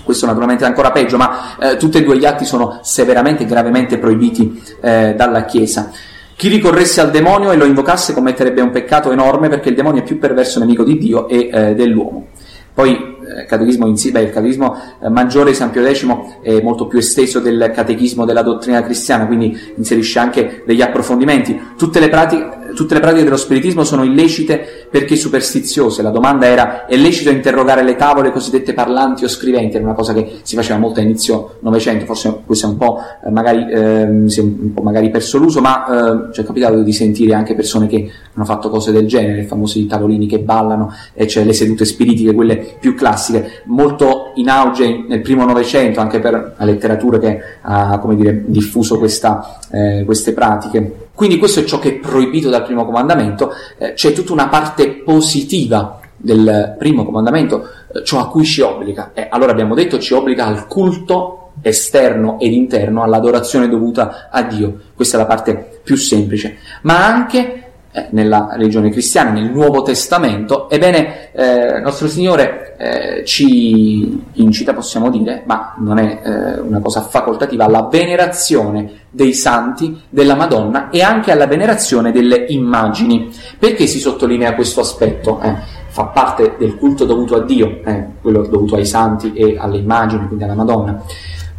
Questo 0.04 0.26
naturalmente 0.26 0.66
è 0.66 0.68
ancora 0.68 0.92
peggio, 0.92 1.16
ma 1.16 1.58
eh, 1.58 1.78
tutti 1.78 1.98
e 1.98 2.04
due 2.04 2.18
gli 2.18 2.26
atti 2.26 2.44
sono 2.44 2.80
severamente 2.82 3.44
e 3.44 3.46
gravemente 3.46 3.98
proibiti 3.98 4.62
eh, 4.82 5.14
dalla 5.16 5.46
Chiesa. 5.46 5.92
Chi 6.36 6.50
ricorresse 6.50 7.00
al 7.00 7.12
demonio 7.12 7.54
e 7.54 7.56
lo 7.56 7.64
invocasse 7.64 8.14
commetterebbe 8.14 8.60
un 8.60 8.70
peccato 8.70 9.10
enorme 9.10 9.48
perché 9.48 9.70
il 9.70 9.76
demonio 9.76 10.02
è 10.02 10.04
più 10.04 10.20
perverso 10.20 10.60
nemico 10.60 10.84
di 10.84 10.98
Dio 10.98 11.30
e 11.30 11.50
eh, 11.50 11.76
dell'uomo. 11.76 12.28
Poi 12.76 13.15
eh, 13.36 13.46
catechismo 13.46 13.88
in 13.88 13.98
sì, 13.98 14.12
beh, 14.12 14.22
il 14.22 14.30
catechismo 14.32 14.76
eh, 15.02 15.10
maggiore 15.10 15.52
di 15.52 15.56
San 15.56 15.72
Pio 15.72 15.84
X 15.84 16.08
è 16.42 16.62
molto 16.62 16.88
più 16.88 17.00
esteso 17.00 17.40
del 17.40 17.72
catechismo 17.74 18.26
della 18.26 18.42
dottrina 18.42 18.82
cristiana, 18.84 19.26
quindi 19.26 19.58
inserisce 19.76 20.20
anche 20.20 20.64
degli 20.66 20.82
approfondimenti. 20.82 21.60
Tutte 21.78 22.00
le 22.00 22.10
pratiche, 22.10 22.74
tutte 22.76 22.94
le 22.94 23.00
pratiche 23.00 23.24
dello 23.24 23.38
spiritismo 23.38 23.84
sono 23.84 24.04
illecite 24.04 24.88
perché 24.90 25.16
superstiziose. 25.16 26.02
La 26.02 26.10
domanda 26.10 26.46
era: 26.46 26.86
è 26.86 26.96
lecito 26.96 27.30
interrogare 27.30 27.84
le 27.84 27.96
tavole 27.96 28.32
cosiddette 28.32 28.74
parlanti 28.74 29.24
o 29.24 29.28
scriventi? 29.28 29.76
Era 29.76 29.86
una 29.86 29.96
cosa 29.96 30.14
che 30.14 30.40
si 30.44 30.56
faceva 30.56 30.80
molto 30.80 31.00
a 31.00 31.04
inizio 31.04 31.56
Novecento, 31.60 32.06
forse 32.06 32.42
questo 32.46 32.68
è 32.68 32.70
un 32.70 32.78
po' 32.78 33.00
eh, 33.26 33.32
magari, 33.32 33.72
eh, 33.72 34.04
è 34.04 34.40
un 34.40 34.72
po' 34.74 34.82
magari 34.82 35.10
perso 35.10 35.38
l'uso, 35.38 35.62
ma 35.62 36.30
eh, 36.30 36.34
ci 36.34 36.42
è 36.42 36.44
capitato 36.44 36.82
di 36.82 36.94
sentire 36.94 37.34
anche 37.34 37.56
persone 37.56 37.88
che 37.88 38.10
hanno 38.34 38.46
fatto 38.46 38.70
cose 38.70 38.92
del 38.92 39.08
genere, 39.08 39.42
i 39.42 39.46
famosi 39.46 39.86
tavolini 39.88 40.28
che 40.28 40.40
ballano, 40.40 40.94
e 41.14 41.28
cioè 41.28 41.44
le 41.44 41.54
sedute 41.54 41.86
spiritiche, 41.86 42.34
quelle 42.34 42.78
più 42.80 42.94
classiche, 42.94 43.24
molto 43.66 44.32
in 44.36 44.50
auge 44.50 45.06
nel 45.08 45.22
primo 45.22 45.46
Novecento, 45.46 46.00
anche 46.00 46.20
per 46.20 46.56
la 46.58 46.66
letteratura 46.66 47.20
che 47.20 47.40
ha 47.62 48.00
dire, 48.10 48.44
diffuso 48.46 48.98
questa, 48.98 49.60
eh, 49.72 50.04
queste 50.06 50.34
pratiche. 50.34 51.08
Quindi 51.14 51.38
questo 51.38 51.62
è 51.62 51.64
ciò 51.64 51.80
che 51.80 51.90
è 51.90 51.94
proibito 52.00 52.50
dal 52.50 52.64
primo 52.64 52.86
comandamento, 52.86 53.52
eh, 53.78 53.94
c'è 53.94 54.14
tutta 54.14 54.34
una 54.34 54.48
parte 54.48 54.90
positiva 54.90 56.00
del 56.18 56.76
primo 56.78 57.06
comandamento, 57.06 57.68
eh, 57.94 58.04
ciò 58.04 58.20
a 58.20 58.30
cui 58.30 58.44
ci 58.44 58.62
obbliga. 58.62 59.12
Allora 59.30 59.52
abbiamo 59.52 59.76
detto 59.76 60.00
ci 60.00 60.14
obbliga 60.14 60.46
al 60.46 60.68
culto 60.68 61.52
esterno 61.62 62.38
ed 62.40 62.52
interno, 62.54 63.04
all'adorazione 63.04 63.68
dovuta 63.68 64.28
a 64.30 64.44
Dio. 64.44 64.80
Questa 64.96 65.18
è 65.18 65.20
la 65.20 65.26
parte 65.26 65.80
più 65.84 65.96
semplice, 65.96 66.58
ma 66.82 67.06
anche 67.06 67.65
eh, 67.96 68.08
nella 68.10 68.50
religione 68.52 68.90
cristiana, 68.90 69.30
nel 69.30 69.50
Nuovo 69.50 69.82
Testamento, 69.82 70.70
ebbene, 70.70 71.32
eh, 71.32 71.80
nostro 71.80 72.10
Signore 72.10 72.76
eh, 72.78 73.24
ci 73.24 74.22
incita, 74.34 74.74
possiamo 74.74 75.10
dire, 75.10 75.44
ma 75.46 75.76
non 75.78 75.98
è 75.98 76.20
eh, 76.22 76.60
una 76.60 76.82
cosa 76.82 77.00
facoltativa, 77.04 77.64
alla 77.64 77.88
venerazione 77.90 79.04
dei 79.10 79.34
santi, 79.34 80.02
della 80.10 80.36
Madonna 80.36 80.90
e 80.90 81.02
anche 81.02 81.32
alla 81.32 81.48
venerazione 81.48 82.12
delle 82.12 82.46
immagini. 82.50 83.32
Perché 83.58 83.88
si 83.88 84.00
sottolinea 84.00 84.56
questo 84.56 84.82
aspetto? 84.82 85.40
Eh, 85.42 85.56
fa 85.88 86.08
parte 86.08 86.56
del 86.60 86.76
culto 86.76 87.06
dovuto 87.06 87.38
a 87.38 87.44
Dio, 87.46 87.80
eh, 87.86 88.08
quello 88.22 88.42
dovuto 88.46 88.76
ai 88.76 88.86
santi 88.86 89.32
e 89.32 89.56
alle 89.58 89.78
immagini, 89.78 90.28
quindi 90.28 90.44
alla 90.44 90.54
Madonna, 90.54 91.02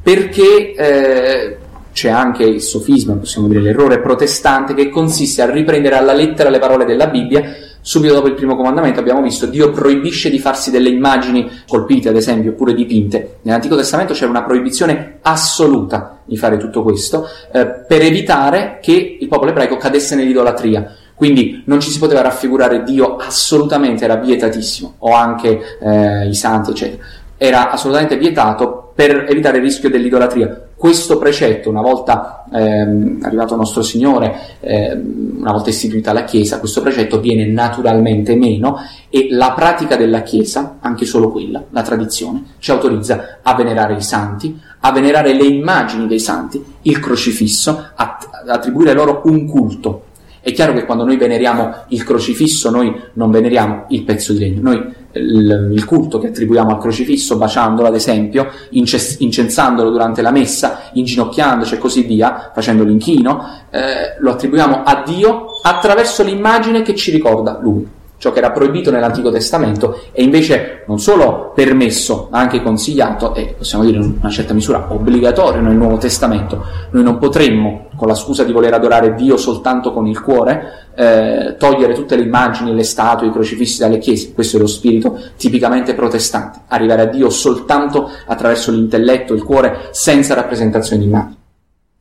perché 0.03 1.57
c'è 1.97 2.11
anche 2.11 2.43
il 2.43 2.61
sofisma, 2.61 3.15
possiamo 3.15 3.49
dire 3.49 3.59
l'errore 3.59 4.01
protestante, 4.01 4.75
che 4.75 4.91
consiste 4.91 5.41
a 5.41 5.51
riprendere 5.51 5.97
alla 5.97 6.13
lettera 6.13 6.51
le 6.51 6.59
parole 6.59 6.85
della 6.85 7.07
Bibbia. 7.07 7.43
Subito 7.81 8.13
dopo 8.13 8.27
il 8.27 8.35
primo 8.35 8.55
comandamento 8.55 9.01
abbiamo 9.01 9.23
visto 9.23 9.47
Dio 9.47 9.71
proibisce 9.71 10.29
di 10.29 10.39
farsi 10.39 10.71
delle 10.71 10.91
immagini 10.91 11.51
colpite, 11.67 12.11
ad 12.11 12.17
esempio, 12.17 12.51
oppure 12.51 12.75
dipinte. 12.75 13.39
Nell'Antico 13.41 13.77
Testamento 13.77 14.13
c'era 14.13 14.29
una 14.29 14.43
proibizione 14.43 15.21
assoluta 15.23 16.19
di 16.27 16.37
fare 16.37 16.59
tutto 16.59 16.83
questo 16.83 17.27
eh, 17.51 17.67
per 17.67 18.03
evitare 18.03 18.79
che 18.83 19.17
il 19.19 19.27
popolo 19.27 19.53
ebraico 19.53 19.79
cadesse 19.79 20.17
nell'idolatria. 20.17 20.95
Quindi 21.15 21.63
non 21.65 21.81
ci 21.81 21.91
si 21.91 21.99
poteva 21.99 22.21
raffigurare 22.21 22.83
Dio 22.83 23.17
assolutamente, 23.17 24.05
era 24.05 24.17
vietatissimo, 24.17 24.97
o 24.99 25.15
anche 25.15 25.79
eh, 25.81 26.29
i 26.29 26.35
santi, 26.35 26.73
eccetera. 26.73 27.03
Era 27.37 27.71
assolutamente 27.71 28.17
vietato 28.17 28.93
per 28.95 29.27
evitare 29.29 29.59
il 29.59 29.63
rischio 29.63 29.91
dell'idolatria 29.91 30.67
questo 30.77 31.17
precetto, 31.17 31.71
una 31.71 31.81
volta 31.81 32.45
ehm, 32.53 33.21
arrivato 33.23 33.57
nostro 33.57 33.81
Signore, 33.81 34.59
ehm, 34.61 35.37
una 35.39 35.53
volta 35.53 35.71
istituita 35.71 36.13
la 36.13 36.25
Chiesa, 36.25 36.61
questo 36.61 36.83
precetto 36.83 37.19
viene 37.19 37.47
naturalmente 37.47 38.37
meno 38.37 38.77
e 39.09 39.29
la 39.31 39.53
pratica 39.53 39.97
della 39.97 40.21
Chiesa, 40.21 40.77
anche 40.81 41.07
solo 41.07 41.31
quella, 41.31 41.65
la 41.71 41.81
tradizione, 41.81 42.45
ci 42.59 42.73
autorizza 42.73 43.39
a 43.41 43.55
venerare 43.55 43.95
i 43.95 44.03
santi, 44.03 44.61
a 44.81 44.93
venerare 44.93 45.33
le 45.33 45.47
immagini 45.47 46.07
dei 46.07 46.21
santi, 46.21 46.63
il 46.83 47.01
crocifisso, 47.01 47.71
a, 47.95 48.19
a 48.47 48.53
attribuire 48.53 48.93
loro 48.93 49.23
un 49.25 49.47
culto. 49.47 50.03
È 50.43 50.53
chiaro 50.53 50.75
che 50.75 50.85
quando 50.85 51.05
noi 51.05 51.17
veneriamo 51.17 51.75
il 51.89 52.05
crocifisso, 52.05 52.71
noi 52.71 52.95
non 53.15 53.31
veneriamo 53.31 53.87
il 53.89 54.03
pezzo 54.03 54.35
di 54.35 54.41
legno, 54.41 54.61
noi 54.61 54.95
il, 55.19 55.71
il, 55.73 55.85
culto 55.85 56.19
che 56.19 56.29
attribuiamo 56.29 56.71
al 56.71 56.79
crocifisso, 56.79 57.37
baciandolo 57.37 57.89
ad 57.89 57.95
esempio, 57.95 58.49
inces- 58.71 59.21
incensandolo 59.21 59.91
durante 59.91 60.23
la 60.23 60.31
messa, 60.31 60.91
inginocchiandoci 60.93 61.75
e 61.75 61.79
così 61.79 62.03
via, 62.03 62.51
facendo 62.55 62.85
l'inchino, 62.85 63.45
eh, 63.71 64.17
lo 64.19 64.33
attribuiamo 64.33 64.83
a 64.85 65.03
Dio 65.05 65.47
attraverso 65.63 66.23
l'immagine 66.23 66.83
che 66.83 66.95
ci 66.95 67.11
ricorda 67.11 67.59
Lui 67.61 67.95
ciò 68.19 68.33
che 68.33 68.39
era 68.39 68.51
proibito 68.51 68.91
nell'Antico 68.91 69.31
Testamento 69.31 70.01
è 70.13 70.23
invece 70.23 70.85
non 70.87 70.99
solo 70.99 71.53
permesso, 71.55 72.29
ma 72.31 72.39
anche 72.39 72.63
consigliato 72.63 73.35
e 73.35 73.55
possiamo 73.59 73.85
dire 73.85 73.99
in 73.99 74.17
una 74.21 74.31
certa 74.31 74.55
misura 74.55 74.87
obbligatorio 74.89 75.61
nel 75.61 75.77
Nuovo 75.77 75.99
Testamento. 75.99 76.65
Noi 76.91 77.03
non 77.03 77.19
potremmo, 77.19 77.89
con 77.97 78.09
la 78.09 78.15
scusa 78.15 78.45
di 78.45 78.53
voler 78.53 78.73
adorare 78.73 79.15
Dio 79.15 79.37
soltanto 79.37 79.93
con 79.93 80.07
il 80.07 80.21
cuore, 80.21 80.86
eh, 80.97 81.57
togliere 81.59 81.95
tutte 81.95 82.17
le 82.17 82.23
immagini, 82.23 82.75
le 82.75 82.83
statue, 82.83 83.29
i 83.29 83.33
crocifissi 83.33 83.79
dalle 83.79 83.99
chiese. 83.99 84.33
Questo 84.33 84.57
è 84.57 84.61
lo 84.61 84.67
spirito 84.67 85.19
tipicamente 85.37 85.95
protestante, 85.95 86.61
arrivare 86.69 87.03
a 87.03 87.07
Dio 87.07 87.31
soltanto 87.31 88.11
attraverso 88.27 88.71
l'intelletto, 88.71 89.35
il 89.35 89.43
cuore, 89.43 89.89
senza 89.93 90.35
rappresentazione 90.35 91.03
di 91.03 91.09
immagini. 91.09 91.37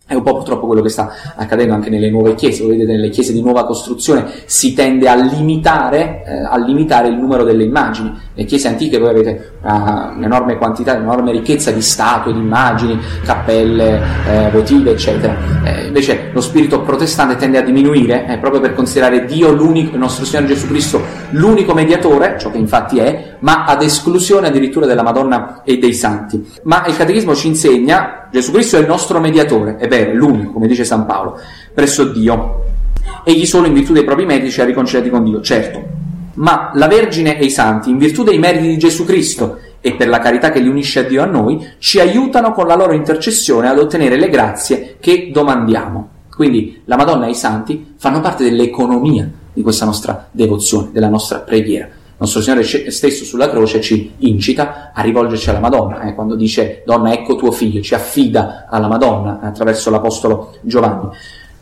È 0.08 0.14
un 0.14 0.22
po' 0.22 0.36
purtroppo 0.36 0.68
quello 0.68 0.84
che 0.84 0.90
sta 0.90 1.12
accadendo 1.36 1.74
anche 1.74 1.90
nelle 1.90 2.12
nuove 2.12 2.36
chiese, 2.36 2.62
lo 2.62 2.70
vedete 2.70 2.92
nelle 2.92 3.10
chiese 3.10 3.34
di 3.34 3.42
nuova 3.42 3.66
costruzione 3.66 4.32
si 4.46 4.74
tende 4.76 5.10
a 5.10 5.16
limitare, 5.16 6.24
eh, 6.24 6.44
a 6.44 6.58
limitare 6.58 7.08
il 7.08 7.16
numero 7.16 7.44
delle 7.44 7.64
immagini, 7.64 8.14
Le 8.38 8.44
chiese 8.44 8.68
antiche 8.68 8.98
voi 8.98 9.10
avete 9.10 9.54
uh, 9.62 10.18
un'enorme 10.18 10.58
quantità, 10.58 10.94
un'enorme 10.94 11.32
ricchezza 11.32 11.72
di 11.72 11.82
statue, 11.82 12.34
di 12.34 12.40
immagini, 12.40 13.00
cappelle, 13.24 14.02
eh, 14.28 14.50
votive, 14.52 14.92
eccetera. 14.92 15.36
Eh, 15.64 15.86
invece 15.86 16.32
lo 16.34 16.42
spirito 16.42 16.82
protestante 16.82 17.38
tende 17.38 17.58
a 17.58 17.62
diminuire 17.62 18.28
eh, 18.28 18.38
proprio 18.38 18.60
per 18.60 18.74
considerare 18.74 19.24
Dio 19.24 19.52
l'unico, 19.52 19.94
il 19.94 20.00
nostro 20.00 20.26
Signore 20.26 20.48
Gesù 20.48 20.68
Cristo 20.68 21.02
l'unico 21.30 21.74
mediatore, 21.74 22.36
ciò 22.38 22.52
che 22.52 22.58
infatti 22.58 23.00
è, 23.00 23.38
ma 23.40 23.64
ad 23.64 23.82
esclusione 23.82 24.48
addirittura 24.48 24.86
della 24.86 25.04
Madonna 25.04 25.62
e 25.64 25.78
dei 25.78 25.94
santi. 25.94 26.46
Ma 26.64 26.86
il 26.88 26.96
Catechismo 26.96 27.34
ci 27.36 27.48
insegna 27.48 28.28
Gesù 28.36 28.52
Cristo 28.52 28.76
è 28.76 28.82
il 28.82 28.88
nostro 28.88 29.22
mediatore, 29.22 29.78
è 29.78 29.88
vero, 29.88 30.14
l'unico, 30.14 30.52
come 30.52 30.68
dice 30.68 30.84
San 30.84 31.06
Paolo, 31.06 31.40
presso 31.74 32.04
Dio. 32.12 32.64
Egli 33.24 33.46
solo 33.46 33.68
in 33.68 33.74
virtù 33.74 33.94
dei 33.94 34.04
propri 34.04 34.26
meriti 34.26 34.52
ci 34.52 34.60
ha 34.60 34.66
riconciliati 34.66 35.10
con 35.10 35.24
Dio, 35.24 35.40
certo, 35.40 35.82
ma 36.36 36.72
la 36.74 36.88
Vergine 36.88 37.38
e 37.38 37.46
i 37.46 37.50
santi, 37.50 37.90
in 37.90 37.98
virtù 37.98 38.24
dei 38.24 38.40
meriti 38.40 38.68
di 38.68 38.78
Gesù 38.78 39.06
Cristo 39.06 39.60
e 39.82 39.94
per 39.94 40.08
la 40.08 40.20
carità 40.20 40.52
che 40.52 40.60
li 40.60 40.68
unisce 40.68 41.00
a 41.00 41.04
Dio 41.04 41.22
a 41.22 41.26
noi, 41.26 41.64
ci 41.78 42.00
aiutano 42.00 42.54
con 42.54 42.66
la 42.66 42.76
loro 42.76 42.94
intercessione 42.94 43.70
ad 43.70 43.78
ottenere 43.78 44.18
le 44.18 44.30
grazie 44.30 44.98
che 45.00 45.30
domandiamo. 45.32 46.10
Quindi 46.36 46.82
la 46.86 46.98
Madonna 46.98 47.28
e 47.28 47.30
i 47.30 47.36
santi 47.36 47.94
fanno 47.98 48.20
parte 48.20 48.44
dell'economia 48.44 49.30
di 49.54 49.62
questa 49.62 49.86
nostra 49.86 50.28
devozione, 50.32 50.90
della 50.92 51.08
nostra 51.08 51.40
preghiera. 51.40 51.86
Il 51.86 52.22
nostro 52.22 52.42
Signore 52.42 52.64
stesso 52.64 53.26
sulla 53.26 53.50
croce 53.50 53.80
ci 53.80 54.14
incita 54.18 54.92
a 54.94 55.02
rivolgerci 55.02 55.50
alla 55.50 55.60
Madonna, 55.60 56.02
eh, 56.02 56.16
quando 56.16 56.36
dice 56.36 56.82
donna 56.86 57.14
ecco 57.14 57.36
tuo 57.36 57.52
figlio, 57.52 57.82
ci 57.82 57.94
affida 57.94 58.68
alla 58.70 58.88
Madonna 58.88 59.40
attraverso 59.42 59.90
l'Apostolo 59.90 60.56
Giovanni. 60.62 61.10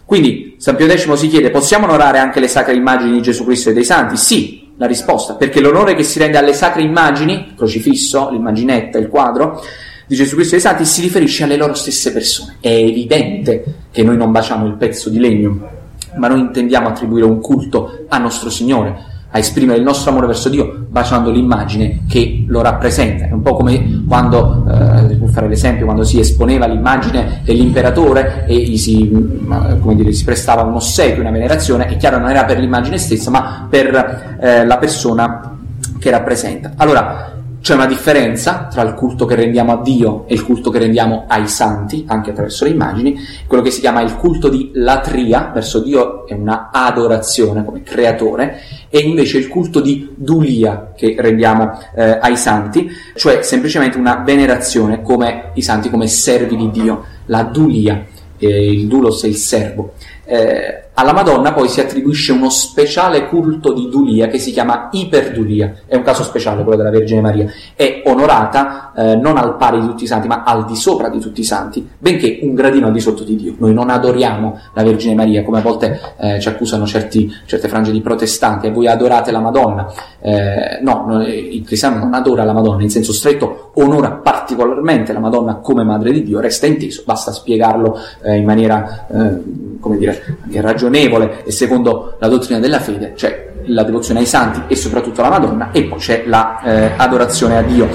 Quindi 0.05 0.55
San 0.59 0.75
Pio 0.75 0.87
X 0.87 1.11
si 1.13 1.27
chiede, 1.27 1.49
possiamo 1.49 1.85
onorare 1.85 2.19
anche 2.19 2.39
le 2.39 2.47
sacre 2.47 2.75
immagini 2.75 3.13
di 3.13 3.21
Gesù 3.21 3.45
Cristo 3.45 3.69
e 3.69 3.73
dei 3.73 3.83
santi? 3.83 4.15
Sì, 4.15 4.62
la 4.77 4.85
risposta, 4.85 5.35
perché 5.35 5.59
l'onore 5.59 5.95
che 5.95 6.03
si 6.03 6.19
rende 6.19 6.37
alle 6.37 6.53
sacre 6.53 6.81
immagini, 6.81 7.33
il 7.33 7.53
crocifisso, 7.55 8.29
l'immaginetta, 8.31 8.97
il 8.97 9.07
quadro, 9.07 9.61
di 10.05 10.15
Gesù 10.15 10.35
Cristo 10.35 10.55
e 10.55 10.59
dei 10.59 10.67
Santi 10.67 10.85
si 10.85 11.01
riferisce 11.01 11.43
alle 11.43 11.57
loro 11.57 11.73
stesse 11.73 12.11
persone. 12.11 12.57
È 12.59 12.69
evidente 12.69 13.63
che 13.91 14.03
noi 14.03 14.17
non 14.17 14.31
baciamo 14.31 14.65
il 14.65 14.75
pezzo 14.75 15.09
di 15.09 15.19
legno, 15.19 15.69
ma 16.17 16.27
noi 16.27 16.39
intendiamo 16.39 16.87
attribuire 16.87 17.25
un 17.25 17.39
culto 17.39 18.05
a 18.07 18.17
nostro 18.17 18.49
Signore, 18.49 19.12
a 19.35 19.39
esprimere 19.39 19.79
il 19.79 19.83
nostro 19.83 20.11
amore 20.11 20.27
verso 20.27 20.47
Dio 20.47 20.85
baciando 20.89 21.31
l'immagine 21.31 22.01
che 22.07 22.45
lo 22.47 22.61
rappresenta. 22.61 23.25
È 23.25 23.31
un 23.31 23.41
po' 23.41 23.55
come 23.55 24.03
quando, 24.07 24.63
eh, 24.67 25.15
per 25.15 25.29
fare 25.29 25.47
l'esempio, 25.47 25.85
quando 25.85 26.03
si 26.03 26.19
esponeva 26.19 26.67
l'immagine 26.67 27.41
dell'imperatore 27.43 28.45
e 28.45 28.55
gli 28.57 28.77
si, 28.77 29.09
dire, 29.11 30.11
si 30.11 30.23
prestava 30.23 30.61
un 30.61 30.75
ossequio, 30.75 31.21
una 31.21 31.31
venerazione, 31.31 31.87
è 31.87 31.97
chiaro 31.97 32.19
non 32.19 32.29
era 32.29 32.45
per 32.45 32.59
l'immagine 32.59 32.99
stessa, 32.99 33.31
ma 33.31 33.65
per 33.67 34.37
eh, 34.39 34.65
la 34.65 34.77
persona 34.77 35.57
che 35.97 36.11
rappresenta. 36.11 36.73
Allora, 36.75 37.32
c'è 37.63 37.75
una 37.75 37.85
differenza 37.85 38.67
tra 38.69 38.81
il 38.81 38.93
culto 38.93 39.23
che 39.23 39.35
rendiamo 39.35 39.71
a 39.71 39.81
Dio 39.81 40.25
e 40.27 40.33
il 40.33 40.43
culto 40.43 40.69
che 40.69 40.79
rendiamo 40.79 41.23
ai 41.29 41.47
santi, 41.47 42.03
anche 42.09 42.31
attraverso 42.31 42.65
le 42.65 42.71
immagini, 42.71 43.17
quello 43.47 43.63
che 43.63 43.71
si 43.71 43.79
chiama 43.79 44.01
il 44.01 44.17
culto 44.17 44.49
di 44.49 44.71
latria, 44.73 45.49
verso 45.53 45.79
Dio 45.79 46.27
è 46.27 46.33
una 46.33 46.71
adorazione 46.73 47.63
come 47.63 47.81
creatore, 47.81 48.59
e 48.89 48.99
invece 48.99 49.37
il 49.37 49.47
culto 49.47 49.79
di 49.79 50.09
dulia 50.13 50.91
che 50.93 51.15
rendiamo 51.17 51.79
eh, 51.95 52.17
ai 52.19 52.35
santi, 52.35 52.89
cioè 53.15 53.41
semplicemente 53.43 53.97
una 53.97 54.23
venerazione 54.25 55.01
come 55.01 55.51
i 55.53 55.61
santi 55.61 55.89
come 55.89 56.07
servi 56.07 56.57
di 56.57 56.69
Dio, 56.69 57.05
la 57.27 57.43
dulia, 57.43 58.03
eh, 58.39 58.71
il 58.73 58.87
dulos 58.87 59.23
è 59.23 59.27
il 59.27 59.37
servo. 59.37 59.93
Eh, 60.25 60.82
alla 60.95 61.13
Madonna 61.13 61.53
poi 61.53 61.67
si 61.67 61.79
attribuisce 61.79 62.31
uno 62.31 62.49
speciale 62.49 63.27
culto 63.27 63.73
di 63.73 63.89
Dulia 63.89 64.27
che 64.27 64.37
si 64.37 64.51
chiama 64.51 64.89
iperdulia, 64.91 65.73
è 65.87 65.95
un 65.95 66.03
caso 66.03 66.23
speciale 66.23 66.61
quello 66.61 66.77
della 66.77 66.91
Vergine 66.91 67.21
Maria, 67.21 67.47
è 67.75 68.03
onorata 68.05 68.91
eh, 68.95 69.15
non 69.15 69.37
al 69.37 69.57
pari 69.57 69.79
di 69.79 69.87
tutti 69.87 70.03
i 70.03 70.07
santi 70.07 70.27
ma 70.27 70.43
al 70.43 70.65
di 70.65 70.75
sopra 70.75 71.09
di 71.09 71.19
tutti 71.19 71.41
i 71.41 71.43
santi, 71.43 71.87
benché 71.97 72.39
un 72.43 72.53
gradino 72.53 72.87
al 72.87 72.93
di 72.93 72.99
sotto 72.99 73.23
di 73.23 73.35
Dio. 73.35 73.55
Noi 73.57 73.73
non 73.73 73.89
adoriamo 73.89 74.59
la 74.73 74.83
Vergine 74.83 75.15
Maria 75.15 75.43
come 75.43 75.57
a 75.57 75.61
volte 75.61 75.99
eh, 76.19 76.39
ci 76.39 76.47
accusano 76.47 76.85
certi, 76.85 77.33
certe 77.45 77.67
frange 77.67 77.91
di 77.91 78.01
protestanti, 78.01 78.67
e 78.67 78.71
voi 78.71 78.87
adorate 78.87 79.31
la 79.31 79.39
Madonna. 79.39 79.91
Eh, 80.19 80.79
no, 80.81 81.23
il 81.25 81.63
cristiano 81.65 81.97
non 81.97 82.13
adora 82.13 82.43
la 82.43 82.53
Madonna 82.53 82.83
in 82.83 82.91
senso 82.91 83.13
stretto, 83.13 83.71
onora 83.75 84.11
particolarmente 84.11 85.11
la 85.11 85.19
Madonna 85.19 85.55
come 85.55 85.83
Madre 85.83 86.11
di 86.11 86.23
Dio, 86.23 86.39
resta 86.39 86.67
inteso, 86.67 87.01
basta 87.05 87.31
spiegarlo 87.31 87.97
eh, 88.21 88.35
in 88.35 88.45
maniera, 88.45 89.07
eh, 89.07 89.41
come 89.79 89.97
dire, 89.97 90.37
ragionevole 90.53 90.81
ragionevole 90.83 91.43
e 91.43 91.51
secondo 91.51 92.15
la 92.19 92.27
dottrina 92.27 92.59
della 92.59 92.79
fede, 92.79 93.13
cioè 93.15 93.51
la 93.67 93.83
devozione 93.83 94.19
ai 94.19 94.25
santi 94.25 94.61
e 94.67 94.75
soprattutto 94.75 95.21
alla 95.21 95.29
Madonna, 95.29 95.71
e 95.71 95.83
poi 95.85 95.99
c'è 95.99 96.23
l'adorazione 96.25 97.53
la, 97.53 97.59
eh, 97.59 97.63
a 97.63 97.67
Dio. 97.67 97.87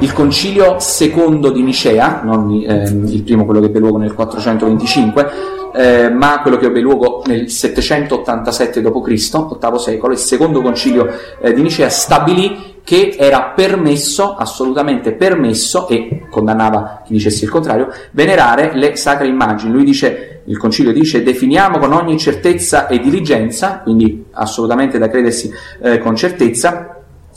Il 0.00 0.12
concilio 0.12 0.76
secondo 0.78 1.50
di 1.50 1.62
Nicea, 1.62 2.20
non 2.22 2.52
eh, 2.52 2.88
il 2.88 3.22
primo 3.24 3.44
quello 3.44 3.60
che 3.60 3.66
ebbe 3.66 3.80
luogo 3.80 3.98
nel 3.98 4.14
425, 4.14 5.30
eh, 5.74 6.08
ma 6.08 6.40
quello 6.40 6.56
che 6.56 6.66
ebbe 6.66 6.80
luogo 6.80 7.22
nel 7.26 7.50
787 7.50 8.80
d.C., 8.80 9.06
VIII 9.06 9.78
secolo, 9.78 10.12
il 10.12 10.18
secondo 10.18 10.60
concilio 10.62 11.08
eh, 11.40 11.52
di 11.52 11.62
Nicea 11.62 11.88
stabilì 11.88 12.76
che 12.88 13.16
era 13.18 13.52
permesso, 13.54 14.34
assolutamente 14.34 15.12
permesso, 15.12 15.86
e 15.88 16.22
condannava 16.30 17.02
chi 17.04 17.12
dicesse 17.12 17.44
il 17.44 17.50
contrario, 17.50 17.90
venerare 18.12 18.70
le 18.72 18.96
sacre 18.96 19.26
immagini. 19.26 19.70
Lui 19.72 19.84
dice, 19.84 20.40
il 20.46 20.56
concilio 20.56 20.90
dice, 20.90 21.22
definiamo 21.22 21.76
con 21.76 21.92
ogni 21.92 22.16
certezza 22.16 22.86
e 22.86 22.98
diligenza, 22.98 23.80
quindi 23.80 24.24
assolutamente 24.30 24.96
da 24.96 25.10
credersi 25.10 25.52
eh, 25.82 25.98
con 25.98 26.16
certezza, 26.16 26.87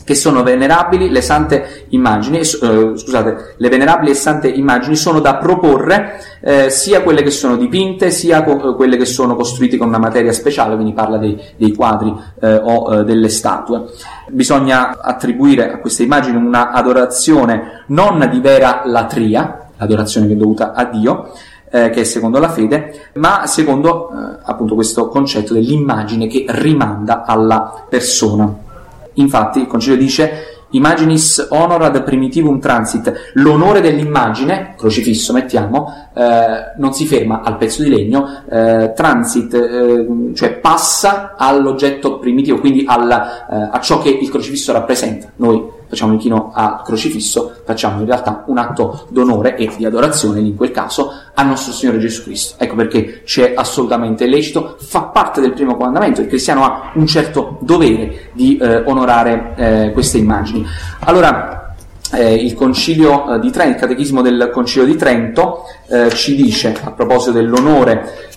che 0.03 0.15
sono 0.15 0.43
venerabili 0.43 1.09
le 1.09 1.21
sante 1.21 1.85
immagini, 1.89 2.39
eh, 2.39 2.43
scusate, 2.43 3.55
le 3.57 3.69
venerabili 3.69 4.11
e 4.11 4.15
sante 4.15 4.47
immagini 4.47 4.95
sono 4.95 5.19
da 5.19 5.35
proporre 5.35 6.19
eh, 6.41 6.69
sia 6.69 7.01
quelle 7.01 7.21
che 7.21 7.29
sono 7.29 7.55
dipinte 7.55 8.11
sia 8.11 8.43
co- 8.43 8.75
quelle 8.75 8.97
che 8.97 9.05
sono 9.05 9.35
costruite 9.35 9.77
con 9.77 9.87
una 9.87 9.99
materia 9.99 10.33
speciale, 10.33 10.75
quindi 10.75 10.93
parla 10.93 11.17
dei, 11.17 11.39
dei 11.55 11.73
quadri 11.73 12.13
eh, 12.39 12.55
o 12.55 12.93
eh, 12.93 13.03
delle 13.03 13.29
statue. 13.29 13.85
Bisogna 14.29 14.99
attribuire 15.01 15.73
a 15.73 15.77
queste 15.77 16.03
immagini 16.03 16.37
una 16.37 16.71
adorazione 16.71 17.83
non 17.87 18.27
di 18.31 18.39
vera 18.39 18.81
latria, 18.85 19.67
l'adorazione 19.77 20.27
che 20.27 20.33
è 20.33 20.37
dovuta 20.37 20.73
a 20.73 20.85
Dio, 20.85 21.31
eh, 21.69 21.89
che 21.89 22.01
è 22.01 22.03
secondo 22.03 22.39
la 22.39 22.49
fede, 22.49 23.09
ma 23.15 23.45
secondo 23.47 24.09
eh, 24.09 24.39
appunto 24.43 24.75
questo 24.75 25.07
concetto 25.07 25.53
dell'immagine 25.53 26.27
che 26.27 26.45
rimanda 26.49 27.23
alla 27.25 27.85
persona. 27.87 28.69
Infatti 29.15 29.59
il 29.59 29.67
concilio 29.67 29.97
dice 29.97 30.59
imaginis 30.71 31.47
honor 31.49 32.03
primitivum 32.03 32.59
transit, 32.59 33.31
l'onore 33.33 33.81
dell'immagine, 33.81 34.75
crocifisso 34.77 35.33
mettiamo, 35.33 36.09
eh, 36.13 36.73
non 36.77 36.93
si 36.93 37.05
ferma 37.05 37.41
al 37.41 37.57
pezzo 37.57 37.83
di 37.83 37.89
legno, 37.89 38.43
eh, 38.49 38.93
transit, 38.95 39.53
eh, 39.53 40.33
cioè 40.33 40.53
passa 40.53 41.35
all'oggetto 41.37 42.19
primitivo, 42.19 42.59
quindi 42.59 42.85
al, 42.87 43.11
eh, 43.11 43.69
a 43.71 43.79
ciò 43.81 43.99
che 44.01 44.09
il 44.09 44.29
crocifisso 44.29 44.71
rappresenta. 44.71 45.31
Noi 45.37 45.79
facciamo 45.91 46.11
l'inchino 46.11 46.51
al 46.53 46.83
crocifisso, 46.85 47.53
facciamo 47.65 47.99
in 47.99 48.05
realtà 48.05 48.45
un 48.47 48.57
atto 48.57 49.07
d'onore 49.09 49.57
e 49.57 49.69
di 49.75 49.85
adorazione, 49.85 50.39
in 50.39 50.55
quel 50.55 50.71
caso, 50.71 51.11
al 51.33 51.47
nostro 51.47 51.73
Signore 51.73 51.99
Gesù 51.99 52.23
Cristo. 52.23 52.63
Ecco 52.63 52.75
perché 52.75 53.23
c'è 53.25 53.51
assolutamente 53.53 54.25
lecito, 54.25 54.77
fa 54.79 55.01
parte 55.03 55.41
del 55.41 55.51
primo 55.51 55.75
comandamento, 55.75 56.21
il 56.21 56.27
cristiano 56.27 56.63
ha 56.63 56.91
un 56.93 57.05
certo 57.05 57.57
dovere 57.59 58.29
di 58.31 58.55
eh, 58.55 58.83
onorare 58.85 59.53
eh, 59.57 59.91
queste 59.91 60.17
immagini. 60.17 60.65
Allora, 60.99 61.75
eh, 62.13 62.35
il 62.35 62.53
concilio 62.53 63.35
eh, 63.35 63.39
di 63.41 63.51
Trento, 63.51 63.73
il 63.73 63.79
catechismo 63.81 64.21
del 64.21 64.49
concilio 64.53 64.87
di 64.87 64.95
Trento 64.95 65.63
eh, 65.89 66.09
ci 66.11 66.37
dice, 66.37 66.73
a 66.81 66.91
proposito 66.91 67.33
dell'onore 67.33 68.29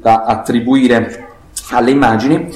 da 0.00 0.24
attribuire 0.24 1.32
alle 1.68 1.90
immagini, 1.90 2.50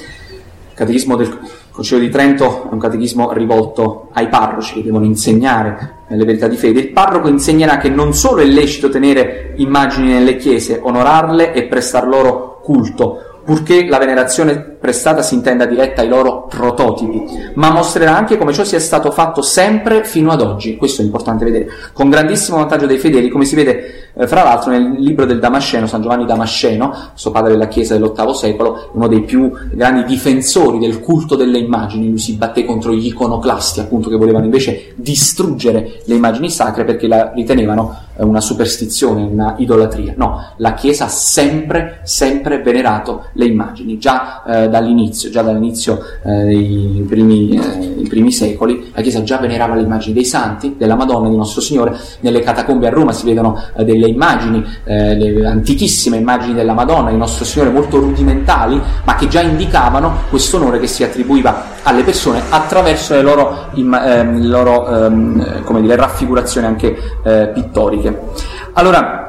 catechismo 0.72 1.16
del 1.16 1.38
Concilio 1.78 2.02
di 2.02 2.10
Trento 2.10 2.68
è 2.68 2.72
un 2.72 2.80
catechismo 2.80 3.32
rivolto 3.32 4.08
ai 4.14 4.26
parroci 4.26 4.74
che 4.74 4.82
devono 4.82 5.04
insegnare 5.04 5.98
le 6.08 6.24
verità 6.24 6.48
di 6.48 6.56
fede. 6.56 6.80
Il 6.80 6.90
parroco 6.90 7.28
insegnerà 7.28 7.78
che 7.78 7.88
non 7.88 8.14
solo 8.14 8.40
è 8.40 8.44
lecito 8.44 8.88
tenere 8.88 9.52
immagini 9.58 10.08
nelle 10.08 10.34
chiese, 10.34 10.80
onorarle 10.82 11.52
e 11.52 11.66
prestar 11.66 12.08
loro 12.08 12.58
culto, 12.64 13.42
purché 13.44 13.86
la 13.86 13.98
venerazione 13.98 14.76
prestata 14.78 15.22
si 15.22 15.34
intenda 15.34 15.66
diretta 15.66 16.02
ai 16.02 16.08
loro 16.08 16.46
prototipi, 16.46 17.24
ma 17.54 17.70
mostrerà 17.70 18.16
anche 18.16 18.38
come 18.38 18.52
ciò 18.52 18.64
sia 18.64 18.80
stato 18.80 19.10
fatto 19.10 19.42
sempre 19.42 20.04
fino 20.04 20.30
ad 20.30 20.40
oggi, 20.40 20.76
questo 20.76 21.02
è 21.02 21.04
importante 21.04 21.44
vedere, 21.44 21.68
con 21.92 22.08
grandissimo 22.08 22.58
vantaggio 22.58 22.86
dei 22.86 22.98
fedeli, 22.98 23.28
come 23.28 23.44
si 23.44 23.54
vede 23.54 24.10
eh, 24.14 24.26
fra 24.26 24.42
l'altro 24.42 24.70
nel 24.70 24.92
libro 24.98 25.24
del 25.24 25.38
Damasceno, 25.38 25.86
San 25.86 26.02
Giovanni 26.02 26.26
Damasceno, 26.26 26.94
suo 27.14 27.30
padre 27.30 27.52
della 27.52 27.68
Chiesa 27.68 27.96
dell'VIII 27.96 28.34
secolo, 28.34 28.90
uno 28.92 29.08
dei 29.08 29.22
più 29.22 29.50
grandi 29.72 30.04
difensori 30.04 30.78
del 30.78 31.00
culto 31.00 31.36
delle 31.36 31.58
immagini, 31.58 32.08
lui 32.08 32.18
si 32.18 32.34
batté 32.34 32.64
contro 32.64 32.92
gli 32.92 33.06
iconoclasti, 33.06 33.80
appunto, 33.80 34.08
che 34.08 34.16
volevano 34.16 34.44
invece 34.44 34.92
distruggere 34.96 36.00
le 36.04 36.14
immagini 36.14 36.50
sacre 36.50 36.84
perché 36.84 37.06
la 37.06 37.32
ritenevano 37.34 37.96
eh, 38.16 38.24
una 38.24 38.40
superstizione, 38.40 39.22
una 39.22 39.54
idolatria. 39.58 40.14
No, 40.16 40.52
la 40.56 40.74
Chiesa 40.74 41.04
ha 41.04 41.08
sempre, 41.08 42.00
sempre 42.02 42.60
venerato 42.60 43.26
le 43.34 43.46
immagini. 43.46 43.98
Già 43.98 44.42
eh, 44.44 44.67
dall'inizio, 44.68 45.30
già 45.30 45.42
dall'inizio 45.42 46.00
eh, 46.24 46.44
dei 46.44 47.04
primi, 47.08 47.58
eh, 47.58 48.08
primi, 48.08 48.30
secoli, 48.30 48.90
la 48.94 49.02
Chiesa 49.02 49.22
già 49.22 49.38
venerava 49.38 49.74
le 49.74 49.82
immagini 49.82 50.14
dei 50.14 50.24
santi, 50.24 50.76
della 50.78 50.94
Madonna 50.94 51.28
di 51.28 51.36
Nostro 51.36 51.60
Signore. 51.60 51.96
Nelle 52.20 52.40
catacombe 52.40 52.86
a 52.86 52.90
Roma 52.90 53.12
si 53.12 53.24
vedono 53.24 53.60
eh, 53.76 53.84
delle 53.84 54.06
immagini, 54.08 54.64
eh, 54.84 55.14
le 55.16 55.46
antichissime 55.46 56.16
immagini 56.16 56.54
della 56.54 56.74
Madonna 56.74 57.10
di 57.10 57.16
Nostro 57.16 57.44
Signore 57.44 57.70
molto 57.70 57.98
rudimentali, 57.98 58.80
ma 59.04 59.14
che 59.16 59.28
già 59.28 59.40
indicavano 59.40 60.24
questo 60.30 60.56
onore 60.56 60.78
che 60.78 60.86
si 60.86 61.02
attribuiva 61.02 61.76
alle 61.82 62.02
persone 62.02 62.42
attraverso 62.48 63.14
le 63.14 63.22
loro, 63.22 63.70
ehm, 63.74 64.40
le 64.40 64.46
loro 64.46 64.86
ehm, 65.06 65.80
dire, 65.80 65.96
raffigurazioni 65.96 66.66
anche 66.66 66.96
eh, 67.24 67.50
pittoriche. 67.52 68.20
Allora, 68.74 69.27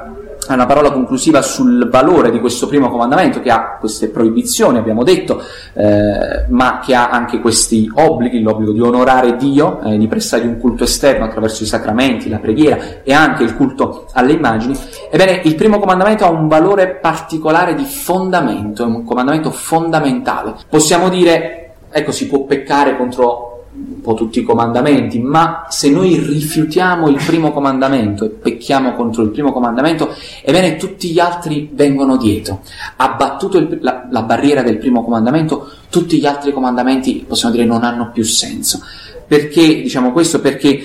una 0.54 0.66
parola 0.66 0.92
conclusiva 0.92 1.42
sul 1.42 1.90
valore 1.90 2.32
di 2.32 2.40
questo 2.40 2.68
primo 2.68 2.90
comandamento 2.90 3.42
che 3.42 3.50
ha 3.50 3.78
queste 3.80 4.10
proibizioni, 4.10 4.78
abbiamo 4.78 5.04
detto, 5.04 5.42
eh, 5.74 6.46
ma 6.48 6.80
che 6.84 6.96
ha 6.96 7.10
anche 7.10 7.40
questi 7.40 7.90
obblighi, 7.94 8.42
l'obbligo 8.42 8.72
di 8.72 8.82
onorare 8.82 9.36
Dio, 9.36 9.82
eh, 9.82 9.98
di 9.98 10.08
prestare 10.08 10.46
un 10.46 10.58
culto 10.58 10.84
esterno 10.84 11.26
attraverso 11.26 11.64
i 11.64 11.68
sacramenti, 11.68 12.30
la 12.30 12.40
preghiera 12.40 13.02
e 13.04 13.14
anche 13.14 13.44
il 13.44 13.56
culto 13.56 14.08
alle 14.14 14.34
immagini. 14.34 14.78
Ebbene, 15.12 15.42
il 15.44 15.56
primo 15.56 15.80
comandamento 15.80 16.26
ha 16.26 16.30
un 16.30 16.48
valore 16.48 16.96
particolare 16.96 17.76
di 17.76 17.86
fondamento, 17.86 18.84
è 18.84 18.86
un 18.86 19.04
comandamento 19.04 19.52
fondamentale. 19.52 20.56
Possiamo 20.70 21.10
dire, 21.10 21.72
ecco, 21.90 22.12
si 22.12 22.28
può 22.28 22.44
peccare 22.44 22.98
contro 22.98 23.49
un 23.72 24.02
po' 24.02 24.14
tutti 24.14 24.40
i 24.40 24.44
comandamenti, 24.44 25.20
ma 25.20 25.66
se 25.70 25.90
noi 25.90 26.18
rifiutiamo 26.18 27.08
il 27.08 27.22
primo 27.24 27.52
comandamento 27.52 28.26
e 28.26 28.30
pecchiamo 28.30 28.94
contro 28.94 29.22
il 29.24 29.30
primo 29.30 29.52
comandamento, 29.52 30.14
ebbene 30.42 30.76
tutti 30.76 31.12
gli 31.12 31.20
altri 31.20 31.70
vengono 31.72 32.18
dietro. 32.18 32.62
Abbattuto 32.98 33.58
il, 33.58 33.78
la, 33.82 34.08
la 34.10 34.24
barriera 34.24 34.64
del 34.64 34.78
primo 34.78 35.04
comandamento, 35.04 35.70
tutti 35.90 36.18
gli 36.18 36.26
altri 36.26 36.52
comandamenti, 36.52 37.26
possiamo 37.28 37.54
dire, 37.54 37.66
non 37.66 37.84
hanno 37.84 38.10
più 38.12 38.24
senso. 38.24 38.82
Perché 39.28 39.82
diciamo 39.82 40.12
questo? 40.12 40.42
Perché 40.42 40.82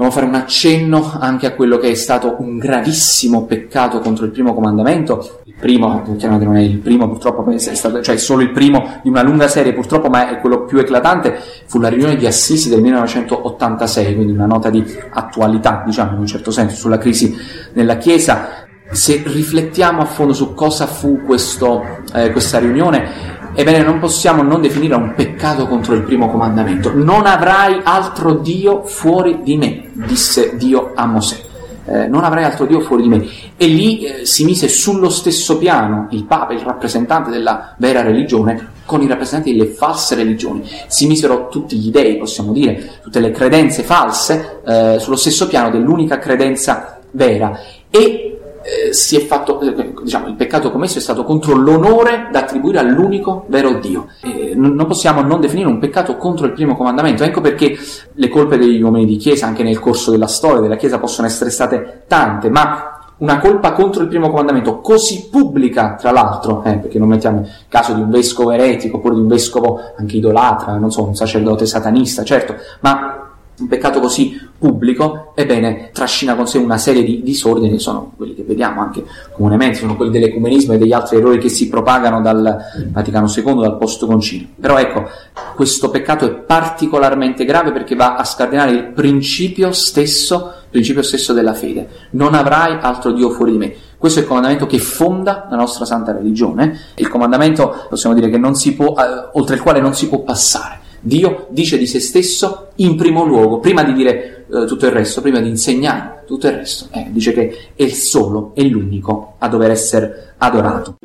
Dobbiamo 0.00 0.18
fare 0.18 0.34
un 0.34 0.42
accenno 0.42 1.12
anche 1.20 1.44
a 1.44 1.52
quello 1.52 1.76
che 1.76 1.90
è 1.90 1.94
stato 1.94 2.36
un 2.38 2.56
gravissimo 2.56 3.44
peccato 3.44 3.98
contro 3.98 4.24
il 4.24 4.30
primo 4.30 4.54
comandamento. 4.54 5.42
Il 5.44 5.52
primo, 5.60 6.02
chiaramente 6.16 6.46
non 6.46 6.56
è 6.56 6.62
il 6.62 6.78
primo, 6.78 7.06
purtroppo 7.06 7.46
è 7.50 7.58
stato, 7.58 8.00
cioè 8.00 8.16
solo 8.16 8.40
il 8.40 8.50
primo 8.50 8.98
di 9.02 9.10
una 9.10 9.20
lunga 9.20 9.46
serie, 9.46 9.74
purtroppo, 9.74 10.08
ma 10.08 10.30
è 10.30 10.40
quello 10.40 10.64
più 10.64 10.78
eclatante, 10.78 11.38
fu 11.66 11.78
la 11.78 11.88
riunione 11.88 12.16
di 12.16 12.24
Assisi 12.24 12.70
del 12.70 12.80
1986, 12.80 14.14
quindi 14.14 14.32
una 14.32 14.46
nota 14.46 14.70
di 14.70 14.82
attualità, 15.10 15.82
diciamo, 15.84 16.14
in 16.14 16.20
un 16.20 16.26
certo 16.26 16.50
senso, 16.50 16.76
sulla 16.76 16.96
crisi 16.96 17.36
nella 17.74 17.98
Chiesa. 17.98 18.68
Se 18.90 19.22
riflettiamo 19.22 20.00
a 20.00 20.06
fondo 20.06 20.32
su 20.32 20.54
cosa 20.54 20.86
fu 20.86 21.20
questo, 21.26 21.84
eh, 22.14 22.32
questa 22.32 22.58
riunione, 22.58 23.38
Ebbene, 23.52 23.82
non 23.82 23.98
possiamo 23.98 24.42
non 24.42 24.60
definire 24.60 24.94
un 24.94 25.12
peccato 25.14 25.66
contro 25.66 25.94
il 25.94 26.02
primo 26.02 26.30
comandamento. 26.30 26.92
Non 26.94 27.26
avrai 27.26 27.80
altro 27.82 28.34
Dio 28.34 28.84
fuori 28.84 29.40
di 29.42 29.56
me, 29.56 29.90
disse 29.92 30.56
Dio 30.56 30.92
a 30.94 31.04
Mosè. 31.06 31.48
Eh, 31.84 32.06
non 32.06 32.22
avrai 32.22 32.44
altro 32.44 32.66
Dio 32.66 32.80
fuori 32.80 33.02
di 33.02 33.08
me. 33.08 33.26
E 33.56 33.66
lì 33.66 34.04
eh, 34.04 34.24
si 34.24 34.44
mise 34.44 34.68
sullo 34.68 35.10
stesso 35.10 35.58
piano 35.58 36.06
il 36.10 36.24
Papa, 36.24 36.52
il 36.52 36.60
rappresentante 36.60 37.30
della 37.30 37.74
vera 37.78 38.02
religione, 38.02 38.68
con 38.84 39.02
i 39.02 39.08
rappresentanti 39.08 39.56
delle 39.56 39.70
false 39.70 40.14
religioni. 40.14 40.62
Si 40.86 41.08
misero 41.08 41.48
tutti 41.48 41.76
gli 41.76 41.90
dei, 41.90 42.18
possiamo 42.18 42.52
dire, 42.52 43.00
tutte 43.02 43.18
le 43.18 43.32
credenze 43.32 43.82
false, 43.82 44.60
eh, 44.64 44.96
sullo 45.00 45.16
stesso 45.16 45.48
piano 45.48 45.70
dell'unica 45.70 46.18
credenza 46.18 47.00
vera. 47.10 47.58
E 47.90 48.29
eh, 48.62 48.92
si 48.92 49.16
è 49.16 49.20
fatto, 49.20 49.60
eh, 49.60 49.94
diciamo, 50.02 50.28
il 50.28 50.34
peccato 50.34 50.70
commesso 50.70 50.98
è 50.98 51.00
stato 51.00 51.24
contro 51.24 51.54
l'onore 51.54 52.28
da 52.30 52.40
attribuire 52.40 52.78
all'unico 52.78 53.44
vero 53.48 53.74
Dio. 53.74 54.08
Eh, 54.22 54.52
non 54.54 54.86
possiamo 54.86 55.22
non 55.22 55.40
definire 55.40 55.68
un 55.68 55.78
peccato 55.78 56.16
contro 56.16 56.46
il 56.46 56.52
primo 56.52 56.76
comandamento. 56.76 57.24
Ecco 57.24 57.40
perché 57.40 57.76
le 58.12 58.28
colpe 58.28 58.58
degli 58.58 58.82
uomini 58.82 59.06
di 59.06 59.16
Chiesa, 59.16 59.46
anche 59.46 59.62
nel 59.62 59.78
corso 59.78 60.10
della 60.10 60.26
storia 60.26 60.60
della 60.60 60.76
Chiesa, 60.76 60.98
possono 60.98 61.26
essere 61.26 61.50
state 61.50 62.02
tante, 62.06 62.50
ma 62.50 63.00
una 63.20 63.38
colpa 63.38 63.72
contro 63.72 64.02
il 64.02 64.08
primo 64.08 64.30
comandamento, 64.30 64.80
così 64.80 65.28
pubblica 65.30 65.94
tra 65.94 66.10
l'altro, 66.10 66.62
eh, 66.64 66.78
perché 66.78 66.98
non 66.98 67.08
mettiamo 67.08 67.40
il 67.40 67.50
caso 67.68 67.92
di 67.92 68.00
un 68.00 68.10
vescovo 68.10 68.50
eretico 68.50 68.96
oppure 68.96 69.14
di 69.14 69.20
un 69.20 69.28
vescovo 69.28 69.80
anche 69.96 70.16
idolatra, 70.16 70.76
non 70.76 70.90
so, 70.90 71.04
un 71.04 71.14
sacerdote 71.14 71.66
satanista, 71.66 72.24
certo, 72.24 72.56
ma 72.80 73.28
un 73.58 73.68
peccato 73.68 74.00
così 74.00 74.48
pubblico, 74.60 75.32
ebbene, 75.34 75.88
trascina 75.90 76.36
con 76.36 76.46
sé 76.46 76.58
una 76.58 76.76
serie 76.76 77.02
di 77.02 77.22
disordini, 77.22 77.78
sono 77.78 78.12
quelli 78.14 78.34
che 78.34 78.42
vediamo 78.42 78.82
anche 78.82 79.02
comunemente, 79.32 79.78
sono 79.78 79.96
quelli 79.96 80.12
dell'ecumenismo 80.12 80.74
e 80.74 80.78
degli 80.78 80.92
altri 80.92 81.16
errori 81.16 81.38
che 81.38 81.48
si 81.48 81.70
propagano 81.70 82.20
dal 82.20 82.58
Vaticano 82.92 83.26
II, 83.34 83.54
dal 83.60 83.78
post 83.78 84.04
concilio. 84.04 84.48
Però 84.60 84.76
ecco, 84.76 85.08
questo 85.56 85.88
peccato 85.88 86.26
è 86.26 86.30
particolarmente 86.30 87.46
grave 87.46 87.72
perché 87.72 87.96
va 87.96 88.16
a 88.16 88.24
scardinare 88.24 88.70
il 88.72 88.88
principio 88.88 89.72
stesso, 89.72 90.52
principio 90.68 91.02
stesso 91.02 91.32
della 91.32 91.54
fede. 91.54 91.88
Non 92.10 92.34
avrai 92.34 92.76
altro 92.82 93.12
Dio 93.12 93.30
fuori 93.30 93.52
di 93.52 93.58
me. 93.58 93.74
Questo 93.96 94.18
è 94.18 94.22
il 94.22 94.28
comandamento 94.28 94.66
che 94.66 94.78
fonda 94.78 95.46
la 95.50 95.56
nostra 95.56 95.86
santa 95.86 96.12
religione, 96.12 96.78
il 96.96 97.08
comandamento, 97.08 97.86
possiamo 97.88 98.14
dire, 98.14 98.28
che 98.28 98.38
non 98.38 98.52
può, 98.76 98.94
eh, 98.98 99.30
oltre 99.32 99.54
il 99.54 99.62
quale 99.62 99.80
non 99.80 99.94
si 99.94 100.06
può 100.08 100.20
passare. 100.20 100.88
Dio 101.00 101.46
dice 101.50 101.78
di 101.78 101.86
se 101.86 102.00
stesso 102.00 102.68
in 102.76 102.96
primo 102.96 103.24
luogo, 103.24 103.58
prima 103.58 103.82
di 103.82 103.92
dire 103.92 104.46
eh, 104.50 104.66
tutto 104.66 104.86
il 104.86 104.92
resto, 104.92 105.20
prima 105.20 105.40
di 105.40 105.48
insegnare 105.48 106.24
tutto 106.26 106.46
il 106.46 106.54
resto, 106.54 106.88
eh, 106.92 107.06
dice 107.10 107.32
che 107.32 107.56
è 107.74 107.82
il 107.82 107.94
solo, 107.94 108.52
è 108.54 108.62
l'unico 108.62 109.34
a 109.38 109.48
dover 109.48 109.70
essere 109.70 110.34
adorato. 110.38 110.96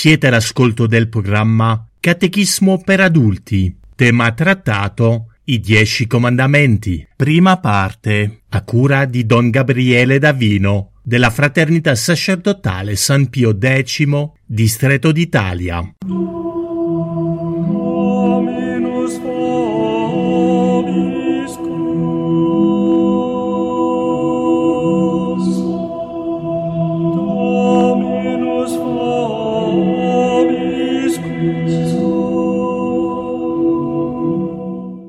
Siete 0.00 0.28
all'ascolto 0.28 0.86
del 0.86 1.08
programma 1.08 1.88
Catechismo 1.98 2.80
per 2.84 3.00
adulti, 3.00 3.76
tema 3.96 4.30
trattato 4.30 5.32
I 5.42 5.58
Dieci 5.58 6.06
Comandamenti, 6.06 7.04
prima 7.16 7.58
parte, 7.58 8.42
a 8.50 8.62
cura 8.62 9.06
di 9.06 9.26
Don 9.26 9.50
Gabriele 9.50 10.20
Davino, 10.20 10.92
della 11.02 11.30
Fraternità 11.30 11.96
Sacerdotale 11.96 12.94
San 12.94 13.28
Pio 13.28 13.58
X, 13.58 14.06
Distretto 14.46 15.10
d'Italia. 15.10 15.96